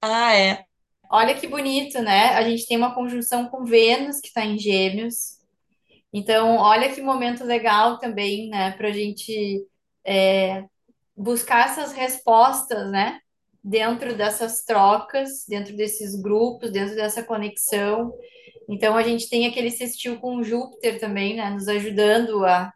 Ah, 0.01 0.33
é. 0.35 0.67
Olha 1.09 1.35
que 1.39 1.47
bonito, 1.47 2.01
né? 2.01 2.29
A 2.35 2.43
gente 2.49 2.65
tem 2.67 2.77
uma 2.77 2.95
conjunção 2.95 3.47
com 3.49 3.65
Vênus, 3.65 4.19
que 4.21 4.27
está 4.27 4.45
em 4.45 4.57
Gêmeos. 4.57 5.39
Então, 6.13 6.57
olha 6.57 6.93
que 6.93 7.01
momento 7.01 7.43
legal 7.45 7.99
também, 7.99 8.49
né, 8.49 8.71
para 8.73 8.89
a 8.89 8.91
gente 8.91 9.67
é, 10.05 10.65
buscar 11.15 11.67
essas 11.69 11.93
respostas, 11.93 12.91
né, 12.91 13.19
dentro 13.63 14.15
dessas 14.15 14.63
trocas, 14.63 15.45
dentro 15.47 15.75
desses 15.75 16.15
grupos, 16.21 16.71
dentro 16.71 16.95
dessa 16.95 17.23
conexão. 17.23 18.13
Então, 18.69 18.95
a 18.97 19.03
gente 19.03 19.29
tem 19.29 19.47
aquele 19.47 19.71
sextil 19.71 20.19
com 20.19 20.43
Júpiter 20.43 20.99
também, 20.99 21.35
né, 21.37 21.49
nos 21.51 21.67
ajudando 21.67 22.45
a, 22.45 22.73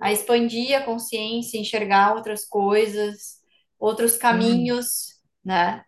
a 0.00 0.12
expandir 0.12 0.76
a 0.76 0.84
consciência, 0.84 1.58
enxergar 1.58 2.14
outras 2.16 2.44
coisas, 2.46 3.40
outros 3.78 4.16
Uhum. 4.30 4.76
caminhos, 4.76 5.20
né? 5.44 5.84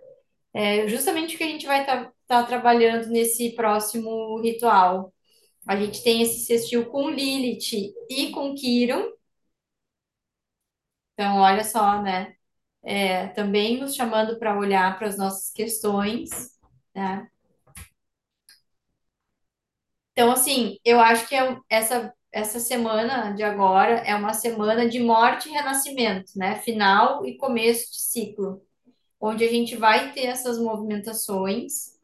É 0.54 0.88
justamente 0.88 1.34
o 1.34 1.38
que 1.38 1.44
a 1.44 1.48
gente 1.48 1.66
vai 1.66 1.80
estar 1.82 2.44
trabalhando 2.46 3.08
nesse 3.08 3.54
próximo 3.54 4.40
ritual. 4.42 5.12
A 5.68 5.76
gente 5.76 6.02
tem 6.04 6.22
esse 6.22 6.46
sextil 6.46 6.86
com 6.86 7.10
Lilith 7.10 7.92
e 8.10 8.30
com 8.32 8.54
Quiron. 8.54 9.04
Então, 11.14 11.36
olha 11.38 11.64
só, 11.64 12.00
né? 12.02 12.34
É, 12.90 13.26
também 13.28 13.78
nos 13.78 13.94
chamando 13.94 14.38
para 14.38 14.58
olhar 14.58 14.96
para 14.98 15.08
as 15.08 15.18
nossas 15.18 15.52
questões, 15.52 16.30
né? 16.94 17.28
Então, 20.12 20.30
assim, 20.32 20.78
eu 20.84 20.98
acho 21.00 21.28
que 21.28 21.34
é- 21.34 21.56
essa, 21.70 22.12
essa 22.32 22.58
semana 22.58 23.32
de 23.34 23.42
agora 23.42 23.98
é 24.00 24.14
uma 24.14 24.32
semana 24.34 24.88
de 24.88 24.98
morte 25.00 25.48
e 25.48 25.52
renascimento, 25.52 26.32
né? 26.36 26.56
Final 26.56 27.24
e 27.26 27.36
começo 27.36 27.90
de 27.92 28.00
ciclo, 28.00 28.62
onde 29.20 29.44
a 29.44 29.48
gente 29.50 29.76
vai 29.76 30.12
ter 30.12 30.26
essas 30.26 30.58
movimentações 30.58 31.98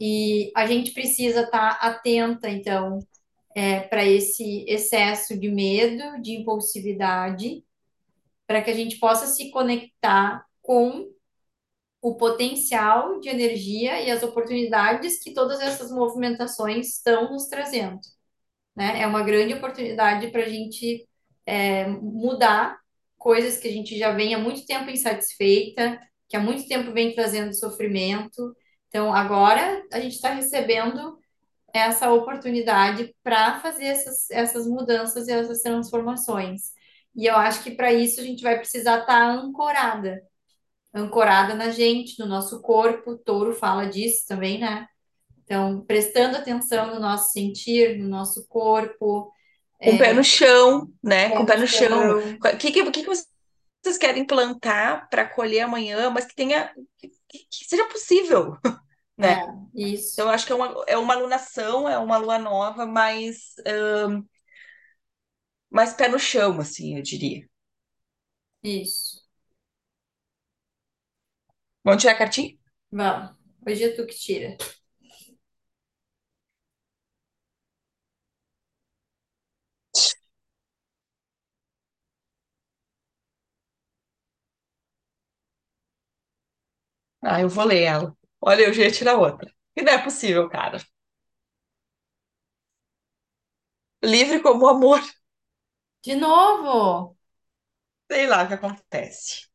e 0.00 0.52
a 0.56 0.66
gente 0.66 0.92
precisa 0.92 1.42
estar 1.42 1.72
atenta, 1.82 2.50
então, 2.50 3.00
para 3.90 4.04
esse 4.04 4.64
excesso 4.68 5.38
de 5.38 5.50
medo, 5.50 6.20
de 6.22 6.32
impulsividade 6.32 7.64
para 8.46 8.62
que 8.62 8.70
a 8.70 8.74
gente 8.74 8.98
possa 8.98 9.26
se 9.26 9.50
conectar 9.50 10.44
com 10.60 11.10
o 12.00 12.16
potencial 12.16 13.20
de 13.20 13.28
energia 13.28 14.00
e 14.00 14.10
as 14.10 14.22
oportunidades 14.22 15.22
que 15.22 15.32
todas 15.32 15.60
essas 15.60 15.90
movimentações 15.92 16.96
estão 16.96 17.30
nos 17.30 17.46
trazendo, 17.46 18.00
né? 18.76 19.00
É 19.00 19.06
uma 19.06 19.22
grande 19.22 19.54
oportunidade 19.54 20.30
para 20.30 20.42
a 20.42 20.48
gente 20.48 21.08
é, 21.46 21.86
mudar 21.86 22.78
coisas 23.16 23.58
que 23.58 23.68
a 23.68 23.72
gente 23.72 23.96
já 23.96 24.12
vem 24.12 24.34
há 24.34 24.38
muito 24.38 24.66
tempo 24.66 24.90
insatisfeita, 24.90 26.00
que 26.28 26.36
há 26.36 26.40
muito 26.40 26.66
tempo 26.66 26.92
vem 26.92 27.14
trazendo 27.14 27.54
sofrimento. 27.54 28.56
Então, 28.88 29.14
agora 29.14 29.82
a 29.92 30.00
gente 30.00 30.14
está 30.16 30.30
recebendo 30.30 31.18
essa 31.72 32.10
oportunidade 32.12 33.14
para 33.22 33.60
fazer 33.60 33.84
essas, 33.86 34.30
essas 34.30 34.66
mudanças 34.66 35.28
e 35.28 35.32
essas 35.32 35.62
transformações. 35.62 36.72
E 37.14 37.26
eu 37.26 37.36
acho 37.36 37.62
que 37.62 37.72
para 37.72 37.92
isso 37.92 38.20
a 38.20 38.24
gente 38.24 38.42
vai 38.42 38.58
precisar 38.58 39.00
estar 39.00 39.30
ancorada, 39.30 40.22
ancorada 40.94 41.54
na 41.54 41.70
gente, 41.70 42.18
no 42.18 42.26
nosso 42.26 42.60
corpo. 42.62 43.12
O 43.12 43.18
touro 43.18 43.52
fala 43.52 43.86
disso 43.86 44.26
também, 44.26 44.58
né? 44.58 44.86
Então, 45.44 45.84
prestando 45.84 46.36
atenção 46.36 46.94
no 46.94 47.00
nosso 47.00 47.30
sentir, 47.32 47.98
no 47.98 48.08
nosso 48.08 48.46
corpo, 48.48 49.30
Com 49.78 49.90
o 49.90 49.98
pé 49.98 50.12
no 50.12 50.24
chão, 50.24 50.88
né? 51.02 51.30
Com 51.30 51.36
pé 51.38 51.42
o 51.42 51.46
pé 51.46 51.56
no 51.58 51.66
chão. 51.66 52.18
O 52.18 52.56
que, 52.58 52.72
que, 52.72 52.90
que 52.90 53.02
que 53.02 53.06
você 53.06 53.24
vocês 53.82 53.98
querem 53.98 54.24
plantar 54.24 55.08
para 55.08 55.28
colher 55.28 55.62
amanhã, 55.62 56.08
mas 56.08 56.24
que 56.24 56.34
tenha 56.36 56.72
que, 56.98 57.08
que 57.28 57.64
seja 57.68 57.84
possível, 57.88 58.56
É, 59.18 59.26
né? 59.26 59.42
Então, 59.42 59.70
isso, 59.74 60.20
eu 60.20 60.28
acho 60.28 60.46
que 60.46 60.52
é 60.52 60.54
uma, 60.54 60.84
é 60.86 60.96
uma 60.96 61.14
alunação, 61.14 61.88
é 61.88 61.98
uma 61.98 62.16
lua 62.16 62.38
nova, 62.38 62.86
mas 62.86 63.54
mais 65.72 65.92
pé 65.94 66.08
no 66.08 66.18
chão, 66.20 66.60
assim, 66.60 66.96
eu 66.96 67.02
diria. 67.02 67.46
isso. 68.62 69.22
Vamos 71.84 72.02
tirar 72.02 72.14
a 72.14 72.18
cartinha? 72.18 72.56
Vamos. 72.90 73.36
Hoje 73.66 73.84
é 73.84 73.88
tu 73.94 74.06
que 74.06 74.14
tira. 74.14 74.56
Ah, 87.22 87.40
eu 87.40 87.48
vou 87.48 87.64
ler 87.64 87.82
ela. 87.82 88.16
Olha, 88.40 88.62
eu 88.62 88.72
já 88.72 88.82
ia 88.82 88.90
tirar 88.92 89.16
outra. 89.16 89.52
E 89.76 89.82
não 89.82 89.92
é 89.92 89.98
possível, 90.02 90.48
cara. 90.48 90.78
Livre 94.02 94.40
como 94.42 94.64
o 94.66 94.68
amor. 94.68 95.00
De 96.04 96.14
novo. 96.16 97.16
Sei 98.10 98.26
lá 98.28 98.44
o 98.44 98.48
que 98.48 98.54
acontece. 98.54 99.48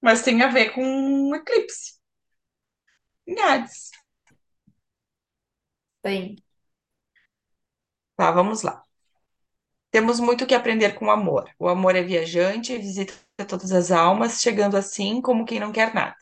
Mas 0.00 0.22
tem 0.22 0.42
a 0.42 0.48
ver 0.48 0.70
com 0.72 0.82
um 0.84 1.34
eclipse. 1.36 1.92
Em 3.28 3.38
Hades. 3.40 3.92
Tem. 6.02 6.36
Tá, 8.16 8.30
vamos 8.32 8.62
lá. 8.62 8.82
Temos 9.90 10.20
muito 10.20 10.46
que 10.46 10.54
aprender 10.54 10.94
com 10.94 11.06
o 11.06 11.10
amor. 11.10 11.48
O 11.58 11.68
amor 11.68 11.96
é 11.96 12.02
viajante, 12.02 12.76
visita 12.76 13.14
todas 13.48 13.72
as 13.72 13.90
almas, 13.90 14.40
chegando 14.40 14.76
assim 14.76 15.20
como 15.22 15.44
quem 15.46 15.58
não 15.60 15.72
quer 15.72 15.94
nada. 15.94 16.16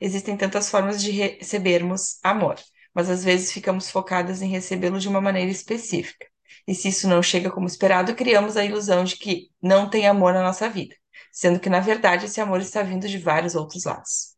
Existem 0.00 0.36
tantas 0.36 0.70
formas 0.70 1.02
de 1.02 1.10
recebermos 1.12 2.18
amor, 2.24 2.56
mas 2.96 3.10
às 3.10 3.22
vezes 3.22 3.52
ficamos 3.52 3.90
focadas 3.90 4.40
em 4.40 4.48
recebê-lo 4.48 4.98
de 4.98 5.06
uma 5.06 5.20
maneira 5.20 5.50
específica. 5.50 6.26
E 6.66 6.74
se 6.74 6.88
isso 6.88 7.06
não 7.06 7.22
chega 7.22 7.50
como 7.50 7.66
esperado, 7.66 8.14
criamos 8.14 8.56
a 8.56 8.64
ilusão 8.64 9.04
de 9.04 9.16
que 9.16 9.50
não 9.60 9.90
tem 9.90 10.06
amor 10.06 10.32
na 10.32 10.42
nossa 10.42 10.66
vida, 10.70 10.96
sendo 11.30 11.60
que 11.60 11.68
na 11.68 11.78
verdade 11.78 12.24
esse 12.24 12.40
amor 12.40 12.58
está 12.62 12.82
vindo 12.82 13.06
de 13.06 13.18
vários 13.18 13.54
outros 13.54 13.84
lados. 13.84 14.34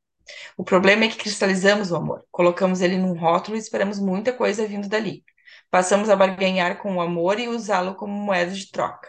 O 0.57 0.65
problema 0.65 1.05
é 1.05 1.09
que 1.09 1.19
cristalizamos 1.19 1.93
o 1.93 1.97
amor, 1.97 2.25
colocamos 2.33 2.81
ele 2.81 2.99
num 2.99 3.17
rótulo 3.17 3.57
e 3.57 3.61
esperamos 3.61 4.01
muita 4.01 4.33
coisa 4.33 4.67
vindo 4.67 4.89
dali. 4.89 5.25
Passamos 5.71 6.11
a 6.11 6.17
barganhar 6.17 6.79
com 6.79 6.97
o 6.97 7.01
amor 7.01 7.39
e 7.39 7.47
usá-lo 7.47 7.95
como 7.95 8.13
moeda 8.13 8.51
de 8.51 8.73
troca. 8.73 9.09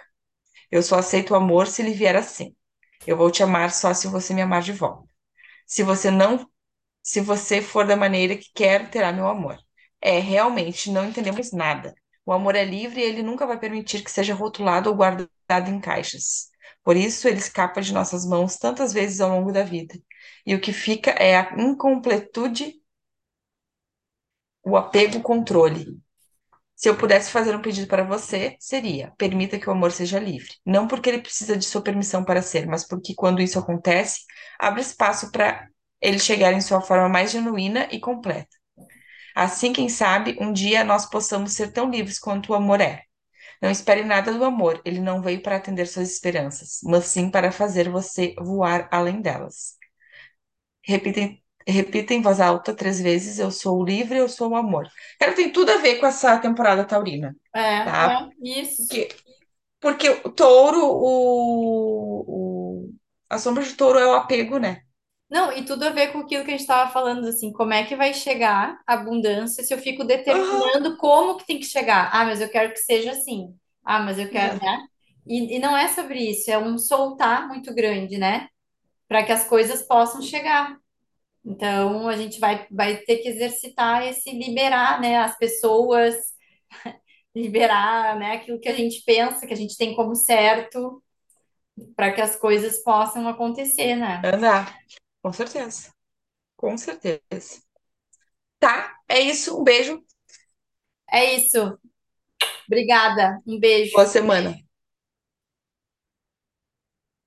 Eu 0.69 0.83
só 0.83 0.99
aceito 0.99 1.31
o 1.31 1.35
amor 1.35 1.65
se 1.65 1.81
ele 1.81 1.93
vier 1.93 2.15
assim. 2.15 2.55
Eu 3.07 3.17
vou 3.17 3.31
te 3.31 3.41
amar 3.41 3.71
só 3.71 3.95
se 3.95 4.07
você 4.07 4.31
me 4.31 4.43
amar 4.43 4.61
de 4.61 4.73
volta. 4.73 5.09
Se 5.65 5.81
você 5.81 6.11
não, 6.11 6.47
se 7.01 7.21
você 7.21 7.61
for 7.61 7.85
da 7.87 7.95
maneira 7.95 8.35
que 8.37 8.51
quero, 8.53 8.89
terá 8.89 9.11
meu 9.11 9.27
amor. 9.27 9.57
É, 10.01 10.19
realmente 10.19 10.91
não 10.91 11.07
entendemos 11.07 11.51
nada. 11.51 11.93
O 12.25 12.31
amor 12.31 12.55
é 12.55 12.63
livre 12.63 13.01
e 13.01 13.03
ele 13.03 13.23
nunca 13.23 13.45
vai 13.47 13.59
permitir 13.59 14.03
que 14.03 14.11
seja 14.11 14.33
rotulado 14.33 14.89
ou 14.89 14.95
guardado 14.95 15.69
em 15.69 15.79
caixas. 15.79 16.49
Por 16.83 16.95
isso, 16.95 17.27
ele 17.27 17.37
escapa 17.39 17.81
de 17.81 17.93
nossas 17.93 18.25
mãos 18.25 18.57
tantas 18.57 18.93
vezes 18.93 19.19
ao 19.21 19.29
longo 19.29 19.51
da 19.51 19.63
vida. 19.63 19.95
E 20.45 20.55
o 20.55 20.61
que 20.61 20.71
fica 20.73 21.11
é 21.11 21.37
a 21.37 21.55
incompletude, 21.57 22.75
o 24.63 24.77
apego, 24.77 25.17
o 25.19 25.21
controle. 25.21 25.99
Se 26.75 26.89
eu 26.89 26.97
pudesse 26.97 27.31
fazer 27.31 27.55
um 27.55 27.61
pedido 27.61 27.87
para 27.87 28.03
você, 28.03 28.55
seria: 28.59 29.13
permita 29.17 29.59
que 29.59 29.69
o 29.69 29.73
amor 29.73 29.91
seja 29.91 30.19
livre. 30.19 30.49
Não 30.65 30.87
porque 30.87 31.09
ele 31.09 31.21
precisa 31.21 31.57
de 31.57 31.65
sua 31.65 31.81
permissão 31.81 32.23
para 32.23 32.41
ser, 32.41 32.67
mas 32.67 32.87
porque 32.87 33.13
quando 33.15 33.41
isso 33.41 33.59
acontece, 33.59 34.21
abre 34.59 34.81
espaço 34.81 35.31
para 35.31 35.67
ele 36.01 36.19
chegar 36.19 36.53
em 36.53 36.61
sua 36.61 36.81
forma 36.81 37.09
mais 37.09 37.31
genuína 37.31 37.87
e 37.91 37.99
completa. 37.99 38.47
Assim, 39.35 39.71
quem 39.73 39.89
sabe, 39.89 40.37
um 40.41 40.51
dia 40.53 40.83
nós 40.83 41.09
possamos 41.09 41.53
ser 41.53 41.71
tão 41.73 41.89
livres 41.89 42.19
quanto 42.19 42.51
o 42.51 42.55
amor 42.55 42.81
é. 42.81 43.03
Não 43.61 43.69
espere 43.71 44.03
nada 44.03 44.33
do 44.33 44.43
amor, 44.45 44.81
ele 44.85 44.99
não 45.01 45.21
veio 45.21 45.41
para 45.43 45.55
atender 45.57 45.85
suas 45.87 46.11
esperanças, 46.11 46.79
mas 46.83 47.05
sim 47.05 47.29
para 47.31 47.51
fazer 47.51 47.89
você 47.89 48.33
voar 48.39 48.87
além 48.91 49.21
delas. 49.21 49.75
Repita, 50.83 51.19
em- 51.19 51.43
repita 51.67 52.13
em 52.13 52.21
voz 52.21 52.39
alta 52.39 52.73
três 52.75 52.99
vezes: 52.99 53.39
Eu 53.39 53.51
sou 53.51 53.79
o 53.81 53.85
livre, 53.85 54.17
eu 54.17 54.29
sou 54.29 54.51
o 54.51 54.55
amor. 54.55 54.87
Cara, 55.19 55.33
tem 55.35 55.51
tudo 55.51 55.71
a 55.71 55.77
ver 55.77 55.99
com 55.99 56.05
essa 56.07 56.37
temporada 56.39 56.85
taurina, 56.85 57.35
É, 57.53 57.59
tá? 57.83 58.07
é, 58.13 58.29
isso. 58.41 58.77
Porque, 58.77 59.09
porque 59.81 60.09
o 60.11 60.31
touro, 60.31 60.79
o, 60.83 62.85
o- 62.87 62.95
a 63.29 63.39
sombra 63.39 63.63
de 63.63 63.75
touro 63.75 63.99
é 63.99 64.07
o 64.07 64.15
apego, 64.15 64.59
né? 64.59 64.83
Não, 65.29 65.51
e 65.55 65.63
tudo 65.63 65.83
a 65.83 65.91
ver 65.91 66.11
com 66.11 66.19
aquilo 66.19 66.43
que 66.43 66.49
a 66.49 66.53
gente 66.53 66.61
estava 66.61 66.91
falando, 66.91 67.27
assim, 67.27 67.53
como 67.53 67.71
é 67.71 67.83
que 67.83 67.95
vai 67.95 68.13
chegar 68.13 68.79
a 68.87 68.93
abundância 68.95 69.63
se 69.63 69.71
eu 69.71 69.77
fico 69.77 70.03
determinando 70.03 70.97
como 70.97 71.37
que 71.37 71.45
tem 71.45 71.59
que 71.59 71.65
chegar? 71.65 72.09
Ah, 72.11 72.25
mas 72.25 72.41
eu 72.41 72.49
quero 72.49 72.73
que 72.73 72.79
seja 72.79 73.11
assim. 73.11 73.53
Ah, 73.83 73.99
mas 73.99 74.17
eu 74.17 74.29
quero, 74.29 74.55
né? 74.55 74.79
E, 75.27 75.57
e 75.57 75.59
não 75.59 75.77
é 75.77 75.87
sobre 75.89 76.19
isso, 76.19 76.49
é 76.49 76.57
um 76.57 76.77
soltar 76.79 77.47
muito 77.47 77.73
grande, 77.75 78.17
né? 78.17 78.47
Para 79.07 79.23
que 79.23 79.31
as 79.31 79.47
coisas 79.47 79.83
possam 79.83 80.21
chegar. 80.21 80.75
Então, 81.45 82.07
a 82.07 82.17
gente 82.17 82.39
vai, 82.39 82.67
vai 82.71 82.97
ter 82.97 83.17
que 83.17 83.29
exercitar 83.29 84.05
esse 84.07 84.31
liberar, 84.31 84.99
né, 84.99 85.17
as 85.17 85.37
pessoas, 85.37 86.15
liberar, 87.35 88.17
né, 88.17 88.33
aquilo 88.33 88.59
que 88.59 88.67
a 88.67 88.73
gente 88.73 89.03
pensa, 89.05 89.47
que 89.47 89.53
a 89.53 89.57
gente 89.57 89.77
tem 89.77 89.95
como 89.95 90.15
certo, 90.15 91.01
para 91.95 92.11
que 92.11 92.21
as 92.21 92.35
coisas 92.35 92.83
possam 92.83 93.27
acontecer, 93.27 93.95
né? 93.95 94.21
Andar, 94.25 94.77
com 95.21 95.31
certeza. 95.33 95.93
Com 96.57 96.77
certeza. 96.77 97.61
Tá, 98.59 98.97
é 99.07 99.19
isso. 99.21 99.59
Um 99.59 99.63
beijo. 99.63 100.01
É 101.11 101.35
isso. 101.35 101.77
Obrigada. 102.67 103.41
Um 103.47 103.59
Boa 103.91 104.05
beijo. 104.05 104.05
semana. 104.05 104.55